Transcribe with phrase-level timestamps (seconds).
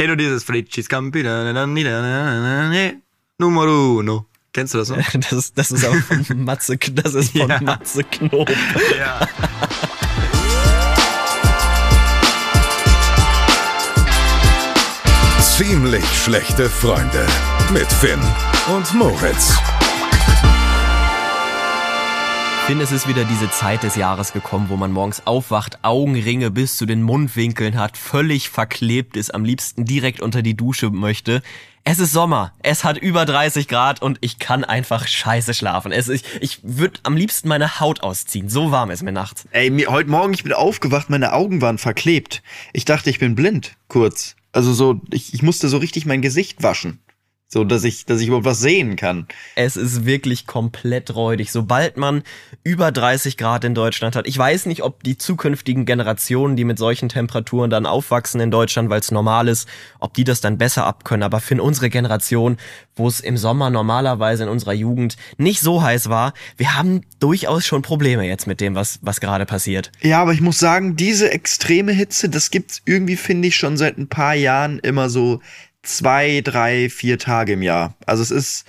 [0.00, 1.22] kenne du dieses Fritschis Campi,
[3.38, 4.26] Numero uno.
[4.52, 4.96] Kennst du das noch?
[5.12, 7.60] Das ist, das ist auch von Matze, das ist von Ja.
[7.60, 8.48] Matze Knob.
[8.98, 9.28] Ja.
[15.42, 17.26] Ziemlich schlechte Freunde
[17.70, 18.20] mit Finn
[18.74, 19.58] und Moritz.
[22.70, 26.76] Finn, es ist wieder diese Zeit des Jahres gekommen, wo man morgens aufwacht, Augenringe bis
[26.76, 31.42] zu den Mundwinkeln hat, völlig verklebt ist, am liebsten direkt unter die Dusche möchte.
[31.82, 35.90] Es ist Sommer, es hat über 30 Grad und ich kann einfach scheiße schlafen.
[35.90, 39.48] Es ist, ich würde am liebsten meine Haut ausziehen, so warm ist mir nachts.
[39.50, 42.40] Ey, mir, heute Morgen, ich bin aufgewacht, meine Augen waren verklebt.
[42.72, 44.36] Ich dachte, ich bin blind, kurz.
[44.52, 47.00] Also so, ich, ich musste so richtig mein Gesicht waschen.
[47.52, 49.26] So, dass ich, dass ich überhaupt was sehen kann.
[49.56, 51.50] Es ist wirklich komplett räudig.
[51.50, 52.22] Sobald man
[52.62, 56.78] über 30 Grad in Deutschland hat, ich weiß nicht, ob die zukünftigen Generationen, die mit
[56.78, 59.68] solchen Temperaturen dann aufwachsen in Deutschland, weil es normal ist,
[59.98, 61.24] ob die das dann besser abkönnen.
[61.24, 62.56] Aber für unsere Generation,
[62.94, 67.66] wo es im Sommer normalerweise in unserer Jugend nicht so heiß war, wir haben durchaus
[67.66, 69.90] schon Probleme jetzt mit dem, was, was gerade passiert.
[70.02, 73.98] Ja, aber ich muss sagen, diese extreme Hitze, das gibt's irgendwie, finde ich, schon seit
[73.98, 75.40] ein paar Jahren immer so
[75.82, 77.94] zwei, drei, vier Tage im Jahr.
[78.06, 78.64] Also es ist,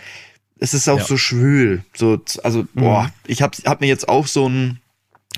[0.60, 1.06] es ist auch Ja.
[1.06, 1.84] so schwül.
[1.94, 4.78] So, also, boah, ich hab, hab mir jetzt auch so ein,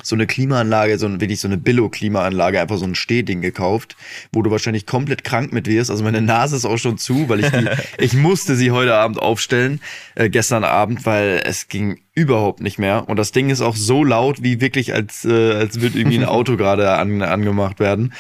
[0.02, 3.96] so eine Klimaanlage, so ein, wirklich so eine Billo-Klimaanlage, einfach so ein Stehding gekauft,
[4.34, 5.92] wo du wahrscheinlich komplett krank mit wirst.
[5.92, 7.68] Also meine Nase ist auch schon zu, weil ich die,
[8.00, 9.82] ich musste sie heute Abend aufstellen,
[10.16, 13.08] äh, gestern Abend, weil es ging überhaupt nicht mehr.
[13.08, 16.26] Und das Ding ist auch so laut, wie wirklich, als, äh, als würde irgendwie ein
[16.26, 18.14] Auto gerade an, angemacht werden.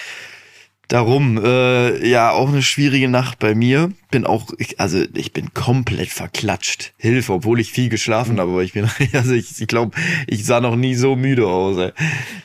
[0.90, 3.92] Darum, äh, ja, auch eine schwierige Nacht bei mir.
[4.12, 6.94] Bin auch, ich, also ich bin komplett verklatscht.
[6.98, 9.96] Hilfe, obwohl ich viel geschlafen habe, aber ich bin, also ich, ich glaube,
[10.28, 11.78] ich sah noch nie so müde aus.
[11.78, 11.94] Ey.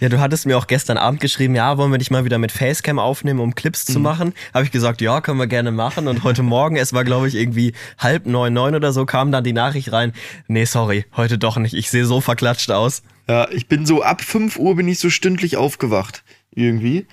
[0.00, 2.53] Ja, du hattest mir auch gestern Abend geschrieben, ja, wollen wir dich mal wieder mit
[2.53, 4.33] Facecam aufnehmen, um Clips zu machen?
[4.55, 6.06] Habe ich gesagt, ja, können wir gerne machen.
[6.06, 9.42] Und heute Morgen, es war glaube ich irgendwie halb neun, neun oder so, kam dann
[9.42, 10.12] die Nachricht rein,
[10.47, 13.02] nee, sorry, heute doch nicht, ich sehe so verklatscht aus.
[13.29, 16.23] Ja, ich bin so ab 5 Uhr bin ich so stündlich aufgewacht.
[16.55, 17.07] Irgendwie.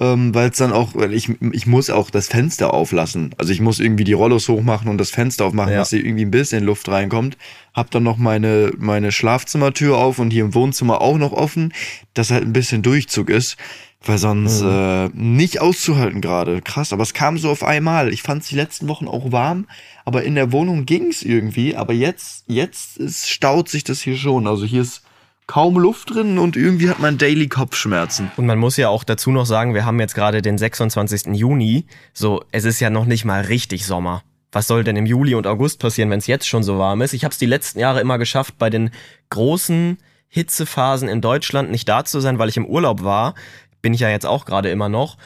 [0.00, 3.34] Ähm, weil es dann auch, weil ich, ich muss auch das Fenster auflassen.
[3.36, 5.78] Also ich muss irgendwie die Rollos hochmachen und das Fenster aufmachen, Ja.
[5.80, 7.36] dass hier irgendwie ein bisschen Luft reinkommt.
[7.74, 11.72] Hab dann noch meine, meine Schlafzimmertür auf und hier im Wohnzimmer auch noch offen,
[12.14, 13.56] dass halt ein bisschen Durchzug ist.
[14.04, 16.62] Weil sonst äh, nicht auszuhalten gerade.
[16.62, 18.12] Krass, aber es kam so auf einmal.
[18.12, 19.66] Ich fand es die letzten Wochen auch warm,
[20.04, 21.74] aber in der Wohnung ging's irgendwie.
[21.74, 24.46] Aber jetzt, jetzt ist, staut sich das hier schon.
[24.46, 25.02] Also hier ist
[25.48, 28.30] kaum Luft drin und irgendwie hat man daily Kopfschmerzen.
[28.36, 31.34] Und man muss ja auch dazu noch sagen, wir haben jetzt gerade den 26.
[31.34, 34.22] Juni, so, es ist ja noch nicht mal richtig Sommer.
[34.52, 37.14] Was soll denn im Juli und August passieren, wenn es jetzt schon so warm ist?
[37.14, 38.90] Ich habe es die letzten Jahre immer geschafft, bei den
[39.30, 39.98] großen
[40.28, 43.34] Hitzephasen in Deutschland nicht da zu sein, weil ich im Urlaub war.
[43.80, 45.16] Bin ich ja jetzt auch gerade immer noch.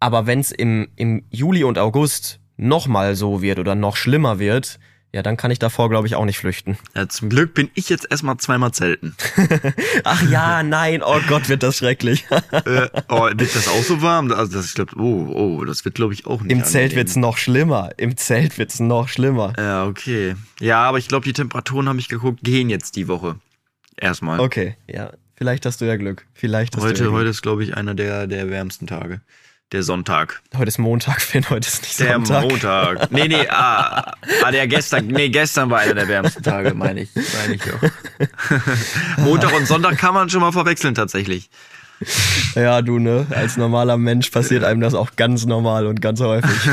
[0.00, 4.38] Aber wenn es im, im Juli und August noch mal so wird oder noch schlimmer
[4.38, 4.78] wird,
[5.14, 6.76] ja, dann kann ich davor, glaube ich, auch nicht flüchten.
[6.96, 9.14] Ja, zum Glück bin ich jetzt erstmal zweimal zelten.
[10.04, 12.26] Ach ja, nein, oh Gott, wird das schrecklich.
[12.50, 14.32] äh, oh, wird das auch so warm?
[14.32, 16.50] Also das, ich glaube, oh, oh, das wird glaube ich auch nicht.
[16.50, 16.96] Im Zelt angenehm.
[16.96, 17.90] wird's noch schlimmer.
[17.96, 19.52] Im Zelt wird's noch schlimmer.
[19.56, 20.34] Ja, okay.
[20.58, 23.36] Ja, aber ich glaube, die Temperaturen habe ich geguckt, gehen jetzt die Woche.
[23.96, 24.40] Erstmal.
[24.40, 25.12] Okay, ja.
[25.36, 26.26] Vielleicht hast du ja Glück.
[26.34, 27.30] Vielleicht hast du Heute, ja heute Glück.
[27.30, 29.20] ist, glaube ich, einer der, der wärmsten Tage.
[29.74, 30.40] Der Sonntag.
[30.56, 32.44] heute ist Montag, Finn, heute ist nicht Der Sonntag.
[32.44, 33.10] Montag.
[33.10, 34.14] Nee, nee, ah,
[34.44, 37.10] ah, der gestern, nee, gestern war einer der wärmsten Tage, meine ich.
[37.16, 39.18] Meine ich auch.
[39.24, 41.50] Montag und Sonntag kann man schon mal verwechseln, tatsächlich.
[42.54, 43.26] Ja, du, ne?
[43.30, 46.50] Als normaler Mensch passiert einem das auch ganz normal und ganz häufig.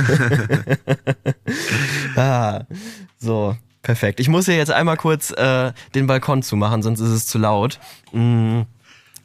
[2.15, 2.65] ah,
[3.17, 4.19] so, perfekt.
[4.19, 7.79] Ich muss hier jetzt einmal kurz äh, den Balkon zumachen, sonst ist es zu laut.
[8.11, 8.61] Mm,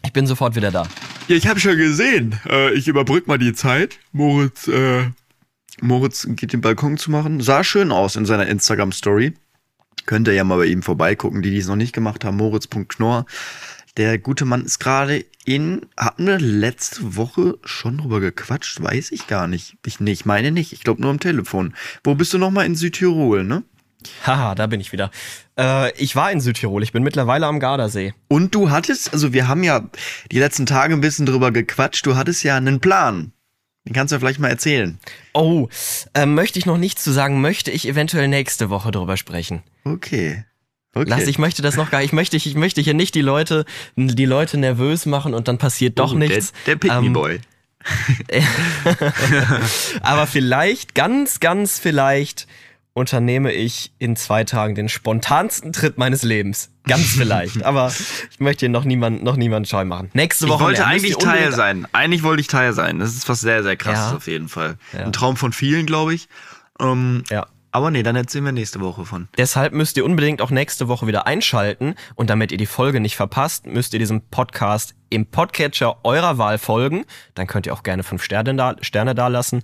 [0.03, 0.85] ich bin sofort wieder da.
[1.29, 2.39] Ja, ich habe schon gesehen.
[2.49, 3.99] Äh, ich überbrück mal die Zeit.
[4.13, 5.07] Moritz, äh,
[5.81, 7.41] Moritz geht den Balkon zu machen.
[7.41, 9.35] Sah schön aus in seiner Instagram-Story.
[10.07, 12.37] Könnt ihr ja mal bei ihm vorbeigucken, die die es noch nicht gemacht haben.
[12.37, 13.27] Moritz.knorr.
[13.97, 18.81] Der gute Mann ist gerade in, hatten wir letzte Woche schon drüber gequatscht?
[18.81, 19.79] Weiß ich gar nicht.
[19.85, 20.73] Ich, nee, ich meine nicht.
[20.73, 21.75] Ich glaube nur am Telefon.
[22.05, 23.65] Wo bist du nochmal in Südtirol, ne?
[24.27, 25.11] Haha, da bin ich wieder.
[25.59, 28.15] Äh, ich war in Südtirol, ich bin mittlerweile am Gardasee.
[28.29, 29.83] Und du hattest, also wir haben ja
[30.31, 32.07] die letzten Tage ein bisschen drüber gequatscht.
[32.07, 33.33] Du hattest ja einen Plan.
[33.87, 34.99] Den kannst du ja vielleicht mal erzählen.
[35.33, 35.69] Oh,
[36.15, 39.63] äh, möchte ich noch nichts zu sagen, möchte ich eventuell nächste Woche drüber sprechen.
[39.85, 40.45] Okay.
[40.95, 41.11] Okay.
[41.11, 43.67] Lass, ich möchte das noch gar ich möchte, ich möchte hier nicht die Leute,
[43.97, 46.55] die Leute nervös machen und dann passiert doch Oh, nichts.
[46.67, 47.39] Der, der Ähm, Boy.
[50.01, 52.47] Aber vielleicht, ganz, ganz vielleicht
[52.97, 56.71] unternehme ich in zwei Tagen den spontansten Tritt meines Lebens.
[56.89, 57.63] Ganz vielleicht.
[57.63, 57.93] Aber
[58.31, 60.09] ich möchte hier noch niemand, noch niemand scheu machen.
[60.15, 60.55] Nächste Woche.
[60.55, 60.93] Ich wollte mehr.
[60.93, 61.87] Müsst eigentlich Teil sein.
[61.93, 62.99] Eigentlich wollte ich Teil sein.
[62.99, 64.17] Das ist was sehr, sehr krasses Ja.
[64.17, 64.79] auf jeden Fall.
[64.95, 65.01] Ja.
[65.05, 66.29] Ein Traum von vielen, glaube ich.
[66.81, 67.47] Ähm, Ja.
[67.71, 69.29] aber nee, dann erzählen wir nächste Woche von.
[69.37, 73.17] Deshalb müsst ihr unbedingt auch nächste Woche wieder einschalten und damit ihr die Folge nicht
[73.17, 77.05] verpasst, müsst ihr diesem Podcast im Podcatcher eurer Wahl folgen.
[77.35, 79.63] Dann könnt ihr auch gerne fünf Sterne da, Sterne dalassen.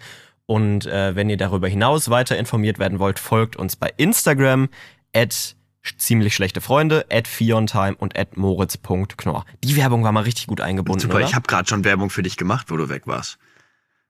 [0.52, 4.68] Und äh, wenn ihr darüber hinaus weiter informiert werden wollt, folgt uns bei Instagram
[5.14, 5.56] at
[5.96, 9.46] ziemlich schlechte Freunde, at Fiontime und at moritz.knorr.
[9.64, 11.24] Die Werbung war mal richtig gut eingebunden, Super, oder?
[11.24, 13.38] ich habe gerade schon Werbung für dich gemacht, wo du weg warst.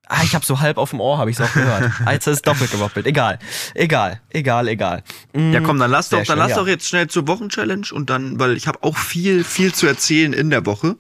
[0.09, 1.93] ah, ich habe so halb auf dem Ohr, habe ich es auch gehört.
[2.07, 3.07] Als ist doppelt gewoppelt.
[3.07, 3.39] Egal,
[3.75, 5.05] egal, egal, egal.
[5.37, 6.57] Ja, komm, dann lass doch, dann schön, lass ja.
[6.57, 10.33] doch jetzt schnell zur Wochenchallenge und dann, weil ich habe auch viel, viel zu erzählen
[10.33, 10.97] in der Woche.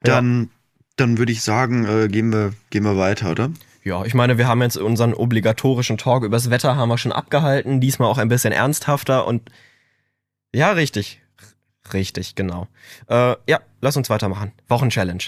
[0.00, 0.48] Dann,
[0.96, 3.50] dann würde ich sagen, äh, gehen wir, gehen wir weiter, oder?
[3.86, 7.80] Ja, ich meine, wir haben jetzt unseren obligatorischen Talk übers Wetter haben wir schon abgehalten,
[7.80, 9.48] diesmal auch ein bisschen ernsthafter und
[10.52, 11.20] ja, richtig.
[11.92, 12.66] Richtig, genau.
[13.08, 14.50] Äh, ja, lass uns weitermachen.
[14.66, 15.22] Wochenchallenge.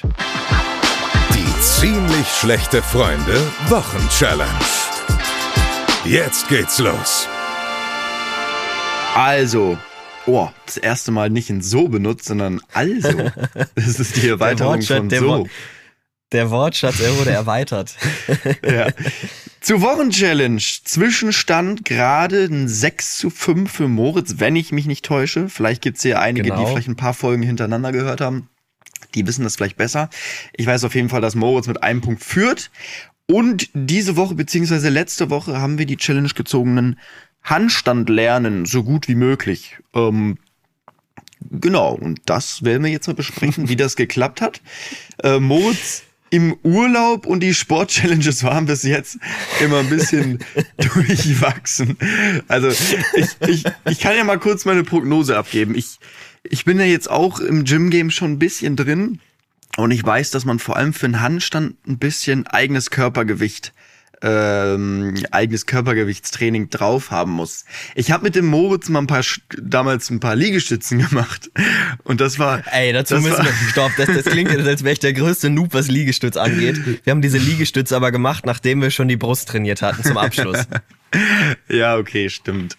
[1.34, 4.50] Die ziemlich schlechte Freunde Wochenchallenge.
[6.04, 7.28] Jetzt geht's los.
[9.14, 9.78] Also,
[10.26, 13.08] oh, das erste Mal nicht in so benutzt, sondern also.
[13.76, 15.46] Das ist die Erweiterung von der so.
[16.32, 17.96] Der Wortschatz, er wurde erweitert.
[18.64, 18.88] Ja.
[19.60, 20.58] Zur Wochenchallenge.
[20.84, 25.48] Zwischenstand gerade ein 6 zu 5 für Moritz, wenn ich mich nicht täusche.
[25.48, 26.64] Vielleicht gibt's hier einige, Genau.
[26.64, 28.48] die vielleicht ein paar Folgen hintereinander gehört haben.
[29.14, 30.10] Die wissen das vielleicht besser.
[30.56, 32.70] Ich weiß auf jeden Fall, dass Moritz mit einem Punkt führt.
[33.26, 36.98] Und diese Woche, beziehungsweise letzte Woche, haben wir die Challenge gezogenen
[37.42, 39.76] Handstand lernen, so gut wie möglich.
[39.94, 40.38] Ähm,
[41.50, 44.60] genau, und das werden wir jetzt mal besprechen, wie das geklappt hat.
[45.22, 49.18] Äh, Moritz im Urlaub und die Sport-Challenges waren bis jetzt
[49.60, 50.38] immer ein bisschen
[50.76, 51.96] durchwachsen.
[52.48, 55.74] Also ich, ich, ich kann ja mal kurz meine Prognose abgeben.
[55.74, 55.98] Ich,
[56.42, 59.20] ich bin ja jetzt auch im Gym-Game schon ein bisschen drin
[59.76, 63.72] und ich weiß, dass man vor allem für einen Handstand ein bisschen eigenes Körpergewicht
[64.22, 67.64] ähm, eigenes Körpergewichtstraining drauf haben muss.
[67.94, 69.22] Ich habe mit dem Moritz mal ein paar
[69.56, 71.50] damals ein paar Liegestützen gemacht
[72.04, 73.52] und das war Ey, dazu das müssen war- wir.
[73.70, 76.80] Stopp, das, das klingt jetzt, als wäre ich der größte Noob, was Liegestütz angeht.
[77.04, 80.58] Wir haben diese Liegestütze aber gemacht, nachdem wir schon die Brust trainiert hatten zum Abschluss.
[81.70, 82.76] Ja, okay, stimmt.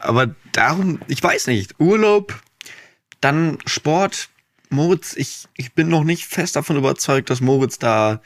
[0.00, 2.40] Aber darum, ich weiß nicht, Urlaub,
[3.20, 4.30] dann Sport.
[4.70, 8.20] Moritz, ich, ich bin noch nicht fest davon überzeugt, dass Moritz da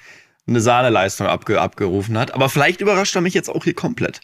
[0.46, 2.34] eine Sahneleistung abge, abgerufen hat.
[2.34, 4.20] Aber vielleicht überrascht er mich jetzt auch hier komplett.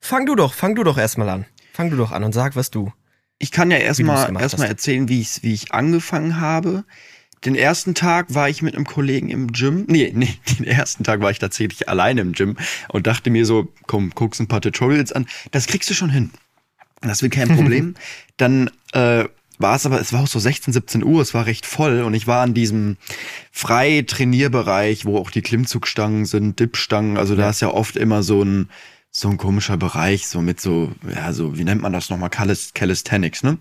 [0.00, 1.46] Fang du doch, fang du doch erstmal an.
[1.72, 2.92] Fang du doch an und sag, was du.
[3.38, 6.84] Ich kann ja erstmal erstmal erzählen, wie ich, wie ich angefangen habe.
[7.44, 9.86] Den ersten Tag war ich mit einem Kollegen im Gym.
[9.88, 12.56] Nee, nee, den ersten Tag war ich tatsächlich alleine im Gym
[12.88, 15.26] und dachte mir so, komm, guckst ein paar Tutorials an.
[15.50, 16.30] Das kriegst du schon hin.
[17.00, 17.94] Das wird kein Problem.
[18.36, 19.24] Dann äh,
[19.60, 22.14] war es aber, es war auch so 16, 17 Uhr, es war recht voll und
[22.14, 22.96] ich war an diesem
[23.52, 28.42] frei Trainierbereich, wo auch die Klimmzugstangen sind, Dipstangen, also da ist ja oft immer so
[28.42, 28.68] ein
[29.12, 32.30] so ein komischer Bereich, so mit so, ja, so, wie nennt man das nochmal?
[32.30, 33.58] Calis Calisthenics, ne?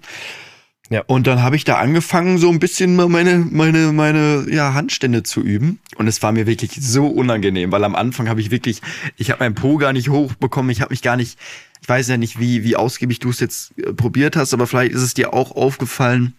[0.92, 1.04] Ja.
[1.06, 5.22] Und dann habe ich da angefangen, so ein bisschen mal meine, meine, meine, ja, Handstände
[5.22, 5.80] zu üben.
[5.98, 8.82] Und es war mir wirklich so unangenehm, weil am Anfang habe ich wirklich,
[9.16, 11.38] ich habe meinen Po gar nicht hochbekommen, ich habe mich gar nicht,
[11.82, 14.94] ich weiß ja nicht, wie, wie ausgiebig du es jetzt äh, probiert hast, aber vielleicht
[14.94, 16.34] ist es dir auch aufgefallen,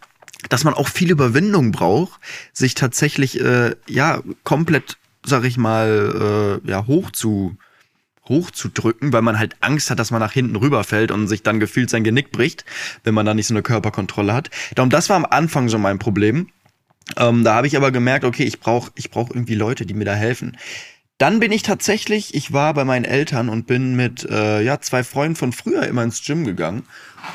[0.48, 2.20] dass man auch viel Überwindung braucht,
[2.52, 7.56] sich tatsächlich, äh, ja, komplett, sag ich mal, äh, ja, hoch zu,
[8.28, 11.91] hochzudrücken, weil man halt Angst hat, dass man nach hinten rüberfällt und sich dann gefühlt
[11.91, 12.65] sein Genick bricht,
[13.05, 14.50] wenn man da nicht so eine Körperkontrolle hat.
[14.74, 16.48] Darum, das war am Anfang so mein Problem.
[17.17, 20.05] Ähm, da habe ich aber gemerkt, okay, ich brauche ich brauch irgendwie Leute, die mir
[20.05, 20.56] da helfen.
[21.20, 25.05] Dann bin ich tatsächlich, ich war bei meinen Eltern und bin mit äh, ja, zwei
[25.05, 26.84] Freunden von früher immer ins Gym gegangen.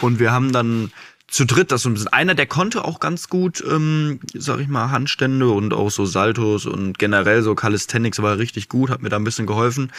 [0.01, 0.91] Und wir haben dann
[1.27, 2.11] zu dritt das so ein bisschen.
[2.11, 6.65] Einer, der konnte auch ganz gut, ähm, sag ich mal, Handstände und auch so Saltos
[6.65, 9.91] und generell so Calisthenics war richtig gut, hat mir da ein bisschen geholfen.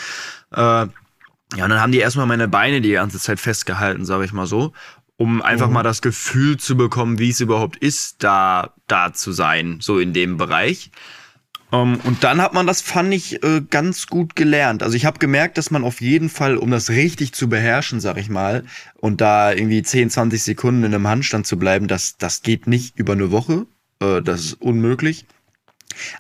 [0.50, 0.88] Äh, ja,
[1.52, 4.72] und dann haben die erstmal meine Beine die ganze Zeit festgehalten, sag ich mal so,
[5.16, 9.78] um einfach mal das Gefühl zu bekommen, wie es überhaupt ist, da, da zu sein,
[9.80, 10.90] so in dem Bereich.
[11.82, 14.82] Um, und dann hat man das, fand ich, äh, ganz gut gelernt.
[14.82, 18.16] Also ich habe gemerkt, dass man auf jeden Fall, um das richtig zu beherrschen, sag
[18.16, 18.64] ich mal,
[18.96, 22.98] und da irgendwie 10, 20 Sekunden in einem Handstand zu bleiben, das, das geht nicht
[22.98, 23.66] über eine Woche.
[24.00, 25.26] Äh, das ist unmöglich.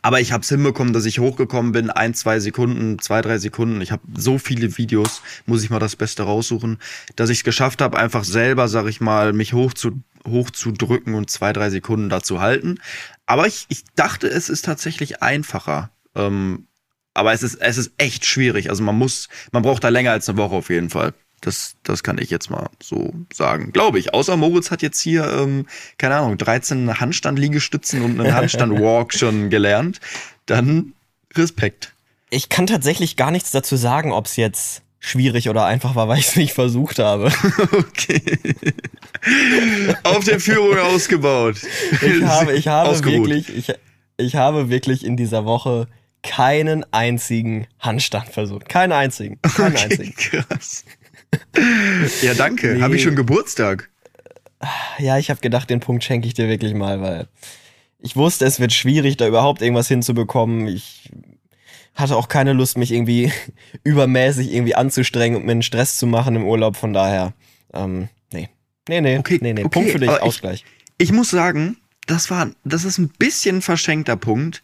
[0.02, 3.80] Aber ich habe es hinbekommen, dass ich hochgekommen bin, ein, zwei Sekunden, zwei, drei Sekunden.
[3.80, 6.78] Ich habe so viele Videos, muss ich mal das Beste raussuchen,
[7.14, 10.72] dass ich es geschafft habe, einfach selber, sag ich mal, mich hoch zu, hoch zu
[10.72, 12.78] drücken und zwei, drei Sekunden dazu halten.
[13.26, 15.90] Aber ich, ich dachte, es ist tatsächlich einfacher.
[16.14, 16.68] Ähm,
[17.14, 18.70] aber es ist, es ist echt schwierig.
[18.70, 21.12] Also man muss, man braucht da länger als eine Woche auf jeden Fall.
[21.40, 23.72] Das, das kann ich jetzt mal so sagen.
[23.72, 24.14] Glaube ich.
[24.14, 25.66] Außer Moritz hat jetzt hier, ähm,
[25.98, 30.00] keine Ahnung, 13 Handstand-Liegestützen und einen Handstand-Walk schon gelernt.
[30.46, 30.94] Dann
[31.34, 31.92] Respekt.
[32.30, 36.18] Ich kann tatsächlich gar nichts dazu sagen, ob es jetzt schwierig oder einfach war, weil
[36.18, 37.30] ich es nicht versucht habe.
[37.72, 38.20] Okay.
[40.04, 41.56] Auf der Führung ausgebaut.
[42.02, 43.28] Ich habe, ich habe Ausgeruht.
[43.28, 43.74] wirklich, ich,
[44.18, 45.88] ich habe wirklich in dieser Woche
[46.22, 48.68] keinen einzigen Handstand versucht.
[48.68, 49.40] Keinen einzigen.
[49.42, 50.14] Keinen Okay, einzigen.
[50.16, 50.84] krass.
[52.22, 52.74] Ja, danke.
[52.74, 52.82] Nee.
[52.82, 53.90] Habe ich schon Geburtstag?
[54.98, 57.28] Ja, ich habe gedacht, den Punkt schenke ich dir wirklich mal, weil
[57.98, 60.66] ich wusste, es wird schwierig, da überhaupt irgendwas hinzubekommen.
[60.68, 61.10] Ich
[61.96, 63.32] hatte auch keine Lust, mich irgendwie
[63.84, 66.76] übermäßig irgendwie anzustrengen und mir einen Stress zu machen im Urlaub.
[66.76, 67.32] Von daher,
[67.72, 68.48] ähm, nee.
[68.88, 69.64] Nee, nee, Okay, nee, nee.
[69.64, 70.64] okay, Punkt für dich, aber ich- Ausgleich.
[70.98, 71.76] Ich muss sagen,
[72.06, 74.62] das war, das ist ein bisschen ein verschenkter Punkt,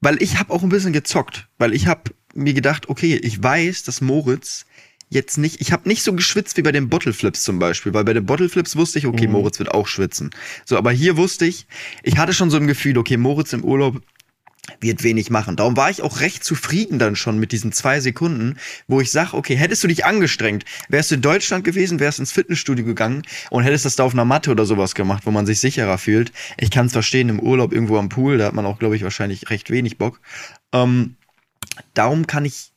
[0.00, 3.84] weil ich habe auch ein bisschen gezockt, weil ich habe mir gedacht, okay, ich weiß,
[3.84, 4.66] dass Moritz
[5.08, 8.14] jetzt nicht, ich habe nicht so geschwitzt wie bei den Bottleflips zum Beispiel, weil bei
[8.14, 9.34] den Bottleflips wusste ich, okay, Mhm.
[9.34, 10.30] Moritz wird auch schwitzen.
[10.64, 11.66] So, aber hier wusste ich,
[12.02, 14.00] ich hatte schon so ein Gefühl, okay, Moritz im Urlaub
[14.80, 15.56] wird wenig machen.
[15.56, 19.32] Darum war ich auch recht zufrieden dann schon mit diesen zwei Sekunden, wo ich sag,
[19.32, 23.64] okay, hättest du dich angestrengt, wärst du in Deutschland gewesen, wärst ins Fitnessstudio gegangen und
[23.64, 26.32] hättest das da auf einer Matte oder sowas gemacht, wo man sich sicherer fühlt.
[26.58, 29.02] Ich kann es verstehen, im Urlaub irgendwo am Pool, da hat man auch, glaube ich,
[29.02, 30.20] wahrscheinlich recht wenig Bock.
[30.72, 31.16] Ähm,
[31.94, 32.72] darum kann ich,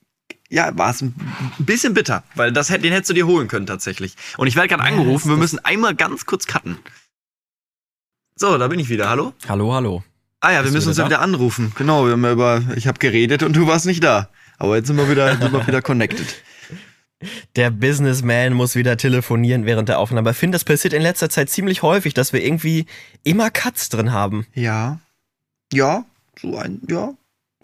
[0.49, 1.13] ja, war es ein
[1.59, 4.15] bisschen bitter, weil das, den hättest du dir holen können tatsächlich.
[4.37, 6.79] Und ich werde gerade angerufen, wir müssen einmal ganz kurz cutten.
[8.35, 9.07] So, da bin ich wieder.
[9.07, 9.33] Hallo?
[9.47, 10.03] Hallo, hallo.
[10.41, 11.71] Ah ja, wir müssen uns ja wieder wieder anrufen.
[11.75, 14.29] Genau, wir haben ja über, ich habe geredet und du warst nicht da.
[14.57, 16.25] Aber jetzt sind wir wieder, sind wir wieder connected.
[17.55, 20.31] Der Businessman muss wieder telefonieren während der Aufnahme.
[20.31, 22.85] Ich finde, das passiert in letzter Zeit ziemlich häufig, dass wir irgendwie
[23.23, 24.45] immer Cuts drin haben.
[24.53, 24.99] Ja.
[25.73, 26.05] Ja,
[26.39, 27.13] so ein, ja.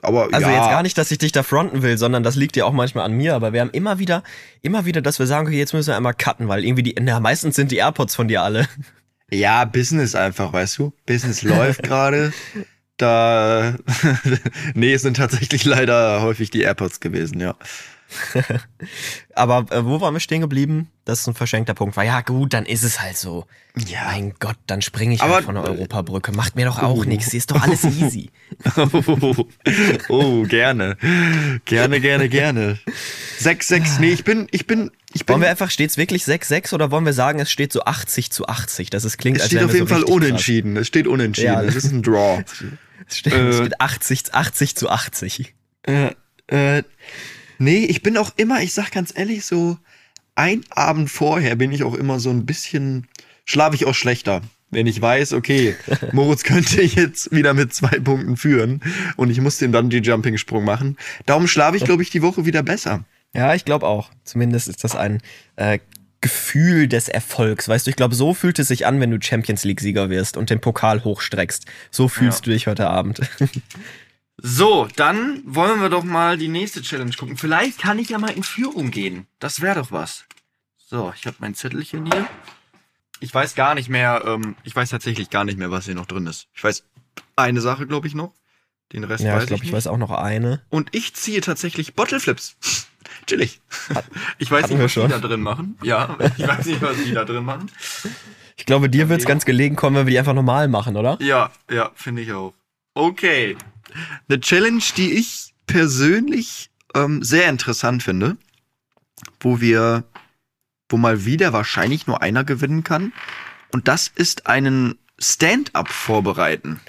[0.02, 0.56] Aber Also ja.
[0.56, 3.06] jetzt gar nicht, dass ich dich da fronten will, sondern das liegt ja auch manchmal
[3.06, 3.36] an mir.
[3.36, 4.24] Aber wir haben immer wieder,
[4.62, 7.20] immer wieder, dass wir sagen, okay, jetzt müssen wir einmal cutten, weil irgendwie die, na,
[7.20, 8.68] meistens sind die AirPods von dir alle.
[9.34, 10.94] Ja, Business einfach, weißt du?
[11.06, 12.34] Business läuft gerade.
[12.98, 13.76] Da.
[14.76, 17.56] nee, es sind tatsächlich leider häufig die AirPods gewesen, ja.
[19.36, 20.90] Aber äh, wo waren wir stehen geblieben?
[21.06, 21.96] Das ist ein verschenkter Punkt.
[21.98, 23.46] War ja gut, dann ist es halt so.
[23.88, 24.04] Ja.
[24.06, 26.32] Mein Gott, dann springe ich Aber- halt von der Europabrücke.
[26.32, 27.04] Macht mir doch auch Oh.
[27.04, 27.32] nichts.
[27.32, 28.30] Hier ist doch alles easy.
[28.76, 29.46] Oh,
[30.10, 30.98] oh, gerne.
[31.66, 32.80] Gerne, gerne, gerne.
[33.40, 34.00] 6-6.
[34.00, 35.34] Nee, ich bin, ich bin, ich bin.
[35.34, 38.48] Wollen wir einfach, steht's wirklich 6-6 oder wollen wir sagen, es steht so 80 zu
[38.48, 38.90] 80?
[38.90, 40.28] Das ist, klingt, es als steht wären auf jeden so Fall richtig krass.
[40.28, 40.78] unentschieden.
[40.78, 41.54] Es steht unentschieden.
[41.54, 41.64] Ja.
[41.64, 42.44] Es ist ein Draw.
[43.08, 43.60] Es steht, es Äh.
[43.66, 45.54] steht 80, 80 zu 80.
[45.84, 46.12] Äh,
[46.48, 46.84] äh,
[47.62, 49.78] nee, ich bin auch immer, ich sag ganz ehrlich, so
[50.36, 53.08] ein Abend vorher bin ich auch immer so ein bisschen,
[53.46, 54.42] schlafe ich auch schlechter.
[54.72, 55.76] Wenn ich weiß, okay,
[56.12, 58.82] Moritz könnte jetzt wieder mit zwei Punkten führen
[59.18, 60.98] und ich muss den Bungee-Jumping-Sprung machen.
[61.26, 63.06] Darum schlafe ich, glaube ich, die Woche wieder besser.
[63.34, 64.10] Ja, ich glaube auch.
[64.24, 65.22] Zumindest ist das ein
[65.58, 65.80] äh,
[66.22, 67.68] Gefühl des Erfolgs.
[67.68, 70.50] Weißt du, ich glaube, so fühlt es sich an, wenn du Champions League-Sieger wirst und
[70.50, 71.66] den Pokal hochstreckst.
[71.90, 73.22] So fühlst du dich heute Abend.
[74.44, 77.38] So, dann wollen wir doch mal die nächste Challenge gucken.
[77.38, 79.28] Vielleicht kann ich ja mal in Führung gehen.
[79.40, 80.26] Das wäre doch was.
[80.78, 82.28] So, ich habe mein Zettelchen hier.
[83.20, 86.08] Ich weiß gar nicht mehr, ähm, ich weiß tatsächlich gar nicht mehr, was hier noch
[86.08, 86.48] drin ist.
[86.56, 86.84] Ich weiß
[87.36, 88.34] eine Sache, glaube ich, noch.
[88.94, 89.76] Den Rest ja, weiß ich glaube, ich nicht.
[89.78, 90.62] weiß auch noch eine.
[90.70, 92.58] Und ich ziehe tatsächlich Bottleflips.
[93.28, 93.62] Chillig.
[94.40, 95.06] ich weiß nicht, was schon.
[95.08, 95.78] die da drin machen.
[95.84, 97.70] Ja, ich weiß nicht, was die da drin machen.
[98.58, 99.30] Ich glaube, dir wird's Ja.
[99.30, 101.18] ganz gelegen kommen, wenn wir die einfach normal machen, oder?
[101.22, 102.54] Ja, ja, finde ich auch.
[102.96, 103.56] Okay.
[104.28, 108.38] Eine Challenge, die ich persönlich ähm, sehr interessant finde,
[109.40, 110.04] wo wir,
[110.90, 113.14] wo mal wieder wahrscheinlich nur einer gewinnen kann.
[113.72, 116.82] Und das ist einen Stand-up vorbereiten.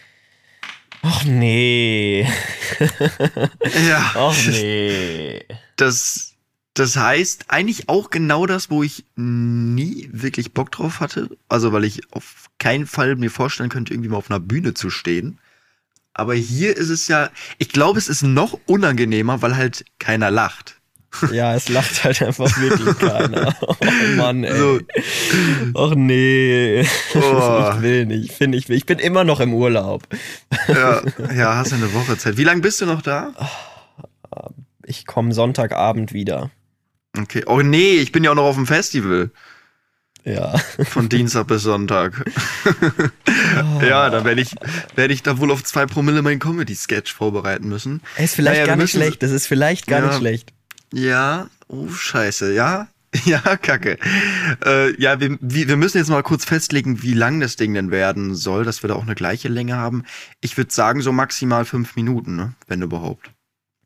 [1.04, 2.28] Och nee.
[3.88, 4.12] Ja.
[4.16, 5.44] Och nee.
[5.76, 6.34] Das,
[6.74, 11.36] das heißt eigentlich auch genau das, wo ich nie wirklich Bock drauf hatte.
[11.48, 14.90] Also, weil ich auf keinen Fall mir vorstellen könnte, irgendwie mal auf einer Bühne zu
[14.90, 15.38] stehen.
[16.14, 20.78] Aber hier ist es ja, ich glaube, es ist noch unangenehmer, weil halt keiner lacht.
[21.30, 23.54] Ja, es lacht halt einfach wirklich keiner.
[23.60, 23.76] Oh
[24.16, 24.56] Mann, ey.
[24.56, 24.80] So.
[25.74, 26.86] Och nee.
[27.14, 27.72] Oh.
[27.74, 28.30] Ich will nicht.
[28.30, 28.76] Ich, find, ich, will.
[28.76, 30.04] ich bin immer noch im Urlaub.
[30.68, 31.02] Ja,
[31.34, 32.38] ja, hast du eine Woche Zeit.
[32.38, 33.34] Wie lange bist du noch da?
[34.84, 36.50] Ich komme Sonntagabend wieder.
[37.18, 37.44] Okay.
[37.46, 39.30] Oh nee, ich bin ja auch noch auf dem Festival.
[40.24, 40.56] Ja.
[40.84, 42.24] Von Dienstag bis Sonntag.
[43.82, 44.54] ja, da werde ich,
[44.94, 48.02] werde ich da wohl auf zwei Promille meinen Comedy-Sketch vorbereiten müssen.
[48.16, 49.22] Ey, Ist vielleicht Naja, gar nicht schlecht.
[49.22, 50.06] Das ist vielleicht gar Ja.
[50.06, 50.52] nicht schlecht.
[50.92, 52.88] Ja, oh scheiße, ja.
[53.26, 53.98] Ja, kacke.
[54.64, 58.34] Äh, ja, wir, wir müssen jetzt mal kurz festlegen, wie lang das Ding denn werden
[58.34, 60.04] soll, dass wir da auch eine gleiche Länge haben.
[60.40, 62.54] Ich würde sagen, so maximal fünf Minuten, ne?
[62.68, 63.30] wenn überhaupt.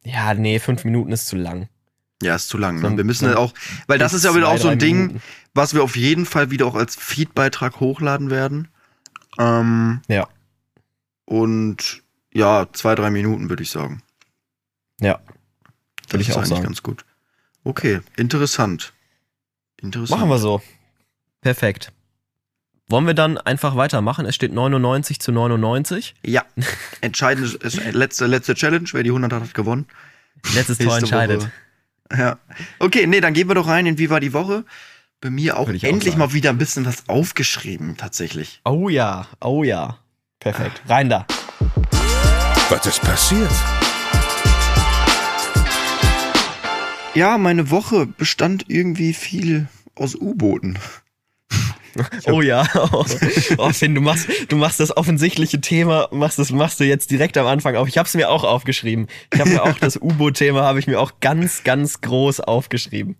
[0.05, 1.69] Ja, nee, fünf Minuten ist zu lang.
[2.23, 2.81] Ja, ist zu lang.
[2.81, 2.97] Ne?
[2.97, 3.52] Wir müssen ja auch,
[3.88, 5.23] weil das ist ja wieder auch so ein Ding, Minuten.
[5.56, 8.68] Was wir auf jeden Fall wieder auch als Feed-Beitrag hochladen werden.
[9.38, 10.28] Ähm, Ja.
[11.25, 14.02] und ja, zwei, drei Minuten würde ich sagen.
[15.00, 15.20] Ja.
[16.08, 16.62] Würde ich ist auch eigentlich sagen.
[16.64, 17.04] ganz gut.
[17.64, 18.92] Okay, interessant.
[19.80, 20.20] Interessant.
[20.20, 20.62] Machen wir so.
[21.40, 21.92] Perfekt.
[22.88, 24.26] Wollen wir dann einfach weitermachen?
[24.26, 26.14] Es steht 99 zu 99.
[26.25, 26.44] Ja,
[27.00, 28.88] entscheidend ist, letzte, letzte Challenge.
[28.92, 29.86] Wer die 100 hat, hat gewonnen.
[30.54, 31.42] Letztes Tor entscheidet.
[31.42, 31.52] Woche.
[32.16, 32.38] Ja.
[32.78, 34.64] Okay, nee, dann gehen wir doch rein in Wie war die Woche?
[35.20, 36.18] Bei mir auch auch endlich sagen.
[36.18, 38.61] mal wieder ein bisschen was aufgeschrieben, tatsächlich.
[38.64, 39.99] Oh ja, oh ja.
[40.40, 40.82] Perfekt.
[40.88, 41.26] Rein da.
[42.68, 43.50] Was ist passiert?
[47.14, 50.78] Ja, meine Woche bestand irgendwie viel aus U-Booten.
[52.26, 52.68] Oh ja.
[52.92, 53.06] Oh,
[53.56, 57.38] oh Finn, du machst, du machst das offensichtliche Thema, machst das, machst du jetzt direkt
[57.38, 57.88] am Anfang auf.
[57.88, 59.06] Ich habe es mir auch aufgeschrieben.
[59.32, 63.16] Ich habe mir auch das U-Boot-Thema habe ich mir auch ganz, ganz groß aufgeschrieben.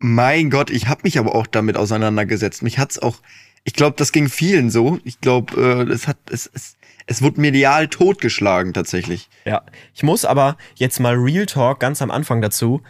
[0.00, 2.62] Mein Gott, ich habe mich aber auch damit auseinandergesetzt.
[2.62, 3.18] Mich hat's auch,
[3.64, 4.98] ich glaube, das ging vielen so.
[5.04, 6.76] Ich glaube, äh, es hat, es, es,
[7.06, 9.28] es wurde medial totgeschlagen tatsächlich.
[9.44, 9.62] Ja,
[9.94, 12.80] ich muss aber jetzt mal Real Talk ganz am Anfang dazu.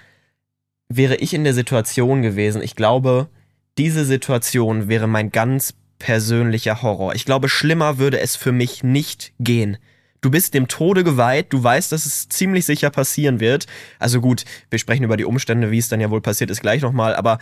[0.88, 3.28] Wäre ich in der Situation gewesen, ich glaube,
[3.76, 7.14] diese Situation wäre mein ganz persönlicher Horror.
[7.14, 9.78] Ich glaube, schlimmer würde es für mich nicht gehen.
[10.20, 13.66] Du bist dem Tode geweiht, du weißt, dass es ziemlich sicher passieren wird.
[13.98, 16.82] Also gut, wir sprechen über die Umstände, wie es dann ja wohl passiert ist, gleich
[16.82, 17.38] nochmal, aber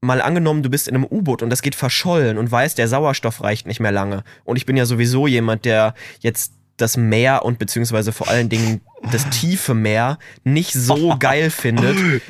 [0.00, 3.42] mal angenommen, du bist in einem U-Boot und das geht verschollen und weißt, der Sauerstoff
[3.42, 4.24] reicht nicht mehr lange.
[4.44, 8.80] Und ich bin ja sowieso jemand, der jetzt das Meer und beziehungsweise vor allen Dingen
[9.10, 11.96] das tiefe Meer nicht so geil findet.
[11.96, 12.20] Ey,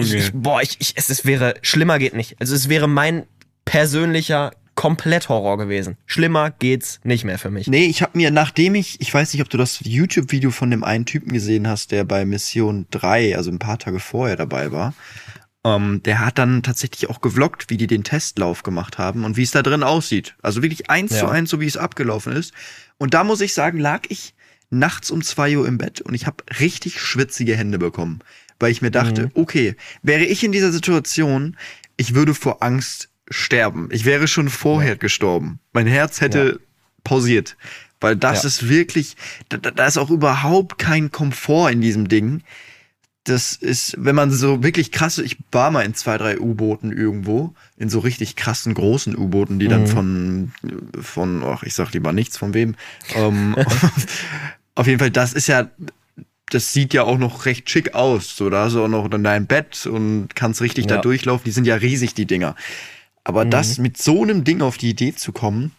[0.00, 2.40] Ich, ich, boah, ich, ich, es, es wäre, schlimmer geht nicht.
[2.40, 3.24] Also es wäre mein
[3.64, 5.96] persönlicher komplett Horror gewesen.
[6.06, 7.66] Schlimmer geht's nicht mehr für mich.
[7.66, 10.84] Nee, ich habe mir, nachdem ich, ich weiß nicht, ob du das YouTube-Video von dem
[10.84, 14.94] einen Typen gesehen hast, der bei Mission 3, also ein paar Tage vorher dabei war,
[15.64, 19.42] ähm, der hat dann tatsächlich auch gevloggt, wie die den Testlauf gemacht haben und wie
[19.42, 20.36] es da drin aussieht.
[20.42, 21.18] Also wirklich eins Ja.
[21.20, 22.54] zu eins, so wie es abgelaufen ist.
[22.98, 24.34] Und da muss ich sagen, lag ich
[24.70, 28.20] nachts um zwei Uhr im Bett und ich habe richtig schwitzige Hände bekommen,
[28.60, 29.30] weil ich mir dachte, Mhm.
[29.34, 31.56] okay, wäre ich in dieser Situation,
[31.96, 33.88] ich würde vor Angst sterben.
[33.90, 35.58] Ich wäre schon vorher gestorben.
[35.72, 36.60] Mein Herz hätte
[37.04, 37.56] pausiert,
[38.00, 38.48] weil das Ja.
[38.48, 39.16] ist wirklich,
[39.48, 42.42] da, da da ist auch überhaupt kein Komfort in diesem Ding.
[43.24, 47.54] Das ist, wenn man so wirklich krasse, ich war mal in zwei, drei U-Booten irgendwo,
[47.76, 49.86] in so richtig krassen großen U-Booten, die dann Mhm.
[49.86, 50.52] von,
[51.02, 52.74] von, ach, ich sag lieber nichts, von wem.
[53.14, 53.54] Ähm,
[54.74, 55.68] auf jeden Fall, das ist ja,
[56.50, 58.34] das sieht ja auch noch recht schick aus.
[58.34, 61.00] So, da hast du auch noch dann dein Bett und kannst richtig da Ja.
[61.02, 61.44] durchlaufen.
[61.44, 62.56] Die sind ja riesig, die Dinger.
[63.28, 63.50] Aber Mhm.
[63.50, 65.72] das mit so einem Ding auf die Idee zu kommen,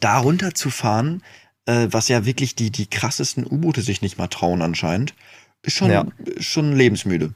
[0.00, 1.22] da runterzufahren,
[1.64, 5.14] äh, was ja wirklich die, die krassesten U-Boote sich nicht mal trauen anscheinend,
[5.62, 6.04] ist schon, Ja.
[6.38, 7.32] schon lebensmüde.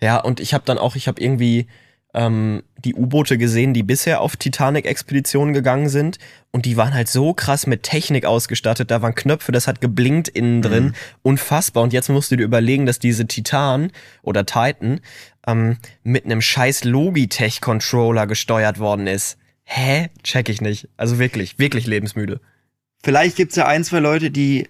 [0.00, 1.68] Ja, und ich habe dann auch, ich habe irgendwie
[2.16, 6.18] ähm, die U-Boote gesehen, die bisher auf Titanic-Expeditionen gegangen sind.
[6.50, 8.90] Und die waren halt so krass mit Technik ausgestattet.
[8.90, 10.84] Da waren Knöpfe, das hat geblinkt innen drin.
[10.84, 10.94] Mhm.
[11.22, 11.82] Unfassbar.
[11.82, 15.00] Und jetzt musst du dir überlegen, dass diese Titan oder Titan
[15.46, 19.36] ähm, mit einem scheiß Logitech-Controller gesteuert worden ist.
[19.64, 20.08] Hä?
[20.22, 20.88] Check ich nicht.
[20.96, 22.40] Also wirklich, wirklich lebensmüde.
[23.02, 24.68] Vielleicht gibt's ja ein, zwei Leute, die,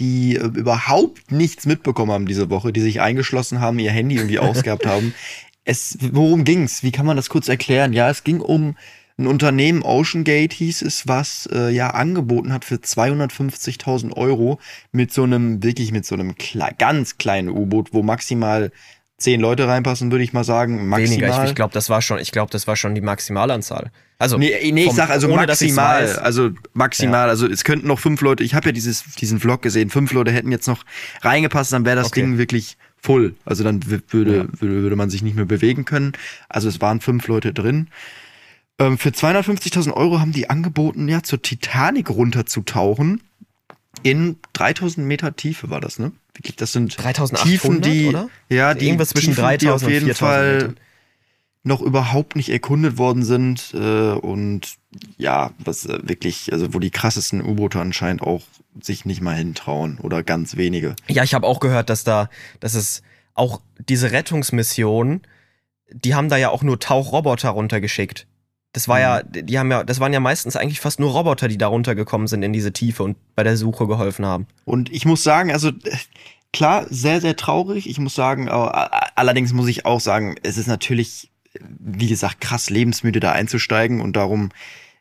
[0.00, 4.38] die äh, überhaupt nichts mitbekommen haben diese Woche, die sich eingeschlossen haben, ihr Handy irgendwie
[4.40, 5.14] ausgehabt haben.
[5.70, 6.82] Es, worum ging's?
[6.82, 7.92] Wie kann man das kurz erklären?
[7.92, 8.76] Ja, es ging um
[9.16, 14.58] ein Unternehmen, Ocean Gate hieß es, was äh, ja angeboten hat für 250.000 Euro
[14.92, 18.72] mit so einem, wirklich mit so einem kle ganz kleinen U-Boot, wo maximal
[19.18, 20.88] zehn Leute reinpassen, würde ich mal sagen.
[20.88, 21.20] Maximal.
[21.28, 21.44] Weniger.
[21.44, 23.92] Ich, ich glaube, das war schon, ich glaube, das war schon die Maximalanzahl.
[24.18, 26.16] Also, Nee, nee ich vom- sag also maximal.
[26.18, 27.28] Also maximal.
[27.28, 30.32] Also es könnten noch fünf Leute, ich habe ja dieses, diesen Vlog gesehen, fünf Leute
[30.32, 30.84] hätten jetzt noch
[31.22, 32.22] reingepasst, dann wäre das Okay.
[32.22, 33.34] Ding wirklich voll.
[33.44, 34.44] Also dann würde, Ja.
[34.60, 36.12] würde, würde man sich nicht mehr bewegen können.
[36.48, 37.88] Also es waren fünf Leute drin.
[38.78, 43.20] Ähm, für 250.000 Euro haben die angeboten, ja, zur Titanic runterzutauchen.
[44.02, 46.12] In 3000 Meter Tiefe war das, ne?
[46.34, 48.30] Wirklich, das sind 3800, Tiefen, die, oder?
[48.48, 50.76] ja, die Irgendwas zwischen Tiefen, die 3000 auf und jeden 4000 Fall Metern.
[51.64, 54.76] noch überhaupt nicht erkundet worden sind äh, und
[55.18, 58.42] ja, was äh, wirklich, also wo die krassesten U-Boote anscheinend auch
[58.80, 60.94] sich nicht mal hintrauen oder ganz wenige.
[61.08, 62.28] Ja, ich habe auch gehört, dass da,
[62.60, 63.02] dass es
[63.34, 65.22] auch diese Rettungsmission,
[65.92, 68.26] die haben da ja auch nur Tauchroboter runtergeschickt.
[68.72, 71.58] Das war ja, die haben ja, das waren ja meistens eigentlich fast nur Roboter, die
[71.58, 74.46] da runtergekommen sind in diese Tiefe und bei der Suche geholfen haben.
[74.64, 75.96] Und ich muss sagen, also äh,
[76.52, 77.88] klar, sehr, sehr traurig.
[77.88, 83.18] Ich muss sagen, allerdings muss ich auch sagen, es ist natürlich, wie gesagt, krass lebensmüde
[83.18, 84.50] da einzusteigen und darum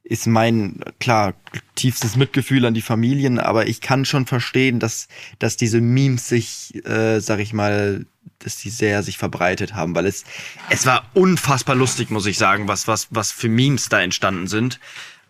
[0.04, 1.34] ist mein, klar,
[1.76, 5.08] tiefstes Mitgefühl an die Familien, aber ich kann schon verstehen, dass,
[5.38, 8.06] dass diese Memes sich, äh, sag ich mal,
[8.40, 10.24] dass die sehr sich verbreitet haben, weil es,
[10.70, 14.80] es war unfassbar lustig, muss ich sagen, was, was, was für Memes da entstanden sind.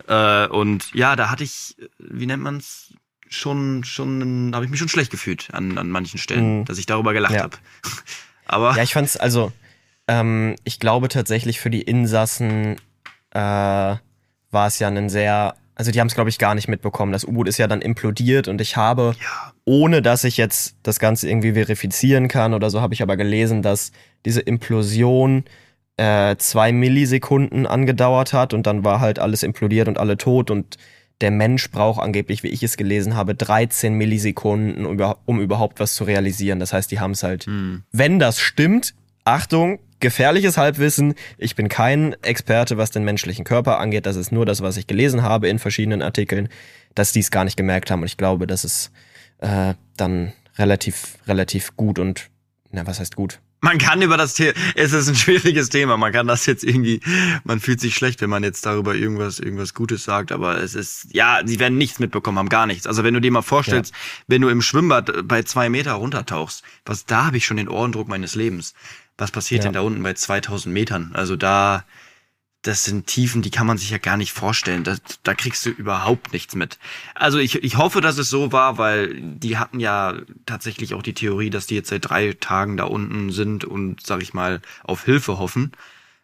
[0.08, 2.94] Äh, und ja, da hatte ich, wie nennt man's,
[3.28, 6.64] schon, schon, habe ich mich schon schlecht gefühlt an, an manchen Stellen, Mhm.
[6.64, 7.42] dass ich darüber gelacht Ja.
[7.44, 7.56] habe.
[8.46, 9.52] aber Ja, ich fand's, also,
[10.08, 12.76] ähm, ich glaube tatsächlich für die Insassen
[13.32, 13.96] äh,
[14.50, 17.12] war es ja ein sehr, also die haben es, glaube ich, gar nicht mitbekommen.
[17.12, 20.98] Das U-Boot ist ja dann implodiert und ich habe, ja, ohne dass ich jetzt das
[20.98, 23.92] Ganze irgendwie verifizieren kann oder so, habe ich aber gelesen, dass
[24.24, 25.44] diese Implosion
[25.96, 30.76] äh, zwei Millisekunden angedauert hat und dann war halt alles implodiert und alle tot und
[31.20, 35.94] der Mensch braucht angeblich, wie ich es gelesen habe, 13 Millisekunden, um, überha- überhaupt was
[35.94, 36.58] zu realisieren.
[36.58, 37.82] Das heißt, die haben es halt hm.
[37.92, 41.14] wenn das stimmt, Achtung, gefährliches Halbwissen.
[41.38, 44.06] Ich bin kein Experte, was den menschlichen Körper angeht.
[44.06, 46.48] Das ist nur das, was ich gelesen habe in verschiedenen Artikeln,
[46.94, 48.00] dass die es gar nicht gemerkt haben.
[48.00, 48.90] Und ich glaube, das ist
[49.38, 52.30] äh, dann relativ, relativ gut und,
[52.70, 53.40] na, was heißt gut?
[53.62, 57.00] Man kann über das Thema, es ist ein schwieriges Thema, man kann das jetzt irgendwie,
[57.44, 61.08] man fühlt sich schlecht, wenn man jetzt darüber irgendwas, irgendwas Gutes sagt, aber es ist,
[61.12, 62.86] ja, sie werden nichts mitbekommen haben, gar nichts.
[62.86, 63.92] Also wenn du dir mal vorstellst,
[64.28, 67.68] wenn du im Schwimmbad äh, bei zwei Meter runtertauchst, was, da habe ich schon den
[67.68, 68.72] Ohrendruck meines Lebens.
[69.20, 69.68] Was passiert Ja.
[69.68, 71.10] denn da unten bei 2000 Metern?
[71.14, 71.84] Also da,
[72.62, 74.82] das sind Tiefen, die kann man sich ja gar nicht vorstellen.
[74.84, 76.78] Da, da kriegst du überhaupt nichts mit.
[77.14, 80.14] Also ich, ich hoffe, dass es so war, weil die hatten ja
[80.46, 84.22] tatsächlich auch die Theorie, dass die jetzt seit drei Tagen da unten sind und, sag
[84.22, 85.72] ich mal, auf Hilfe hoffen.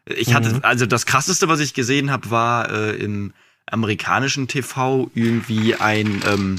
[0.07, 0.61] Ich hatte, Mhm.
[0.63, 3.33] also das krasseste, was ich gesehen habe, war äh, im
[3.69, 6.59] amerikanischen TV irgendwie ein ähm,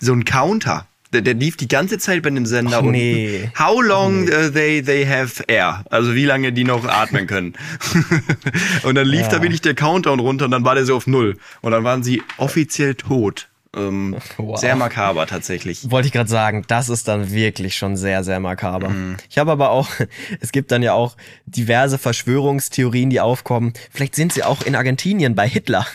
[0.00, 0.86] so ein Counter.
[1.12, 2.92] Der, der lief die ganze Zeit bei dem Sender unten.
[2.92, 3.50] nee.
[3.58, 5.84] How long uh, they they have air?
[5.90, 7.54] Also wie lange die noch atmen können.
[8.84, 9.28] und dann lief Ja.
[9.28, 11.36] da wirklich der Countdown runter und dann war der so auf null.
[11.62, 13.48] Und dann waren sie offiziell tot.
[13.76, 14.58] Ähm, Wow.
[14.58, 15.90] Sehr makaber tatsächlich.
[15.90, 18.92] Wollte ich gerade sagen, das ist dann wirklich schon sehr, sehr makaber.
[19.28, 19.88] Ich habe aber auch,
[20.40, 23.72] es gibt dann ja auch diverse Verschwörungstheorien, die aufkommen.
[23.92, 25.86] Vielleicht sind sie auch in Argentinien bei Hitler.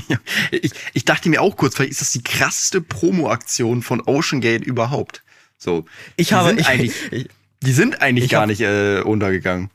[0.50, 4.64] Ich, ich dachte mir auch kurz, vielleicht ist das die krasseste Promo-Aktion von Ocean Gate
[4.64, 5.22] überhaupt.
[5.58, 5.84] So.
[6.16, 7.28] Ich die habe, sind ich, eigentlich, ich,
[7.62, 9.70] die sind eigentlich Ich gar hab- nicht äh, untergegangen.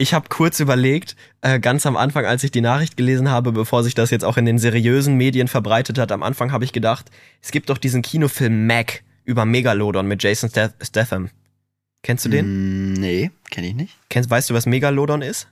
[0.00, 3.82] Ich habe kurz überlegt, äh, ganz am Anfang, als ich die Nachricht gelesen habe, bevor
[3.82, 7.10] sich das jetzt auch in den seriösen Medien verbreitet hat, am Anfang habe ich gedacht,
[7.42, 11.30] es gibt doch diesen Kinofilm Mac über Megalodon mit Jason Stath Statham.
[12.04, 12.92] Kennst du den?
[12.92, 13.96] Mm, nee, kenne ich nicht.
[14.08, 15.48] Kennst, weißt du, was Megalodon ist?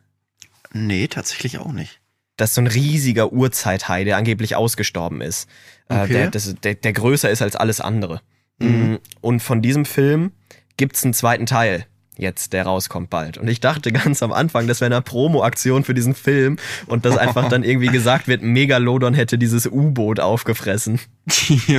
[0.72, 1.98] Nee, tatsächlich auch nicht.
[2.36, 5.48] Das ist so ein riesiger Urzeithai, der angeblich ausgestorben ist.
[5.88, 6.12] Äh, Okay.
[6.12, 8.20] der, das, der, der größer ist als alles andere.
[8.58, 8.92] Mhm.
[8.92, 10.32] Mm, Und von diesem Film
[10.76, 11.86] gibt's einen zweiten Teil
[12.18, 13.36] jetzt, der rauskommt bald.
[13.36, 17.18] Und ich dachte ganz am Anfang, das wäre eine Promo-Aktion für diesen Film und dass
[17.18, 20.98] einfach dann irgendwie gesagt wird, Megalodon hätte dieses U-Boot aufgefressen.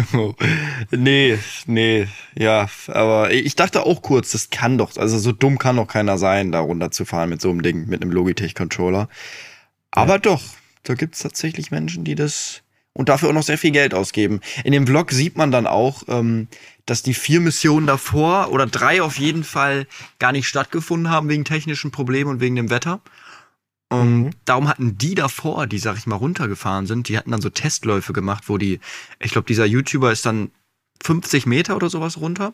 [0.92, 5.76] Nee, nee, ja, aber ich dachte auch kurz, das kann doch, also so dumm kann
[5.78, 9.10] doch keiner sein, da runterzufahren mit so einem Ding, mit einem Logitech-Controller.
[9.92, 10.42] Aber doch,
[10.84, 12.62] da gibt's tatsächlich Menschen, die das
[12.94, 14.42] und dafür auch noch sehr viel Geld ausgeben.
[14.64, 16.48] In dem Vlog sieht man dann auch, ähm,
[16.88, 19.86] dass die vier Missionen davor oder drei auf jeden Fall
[20.18, 23.02] gar nicht stattgefunden haben wegen technischen Problemen und wegen dem Wetter.
[23.90, 24.30] Und Mhm.
[24.46, 28.14] darum hatten die davor, die, sag ich mal, runtergefahren sind, die hatten dann so Testläufe
[28.14, 28.80] gemacht, wo die,
[29.20, 30.50] ich glaube, dieser YouTuber ist dann
[31.04, 32.54] 50 Meter oder sowas runter.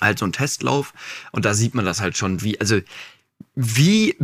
[0.00, 0.92] Halt so ein Testlauf.
[1.32, 2.80] Und da sieht man das halt schon, wie, also,
[3.54, 4.16] wie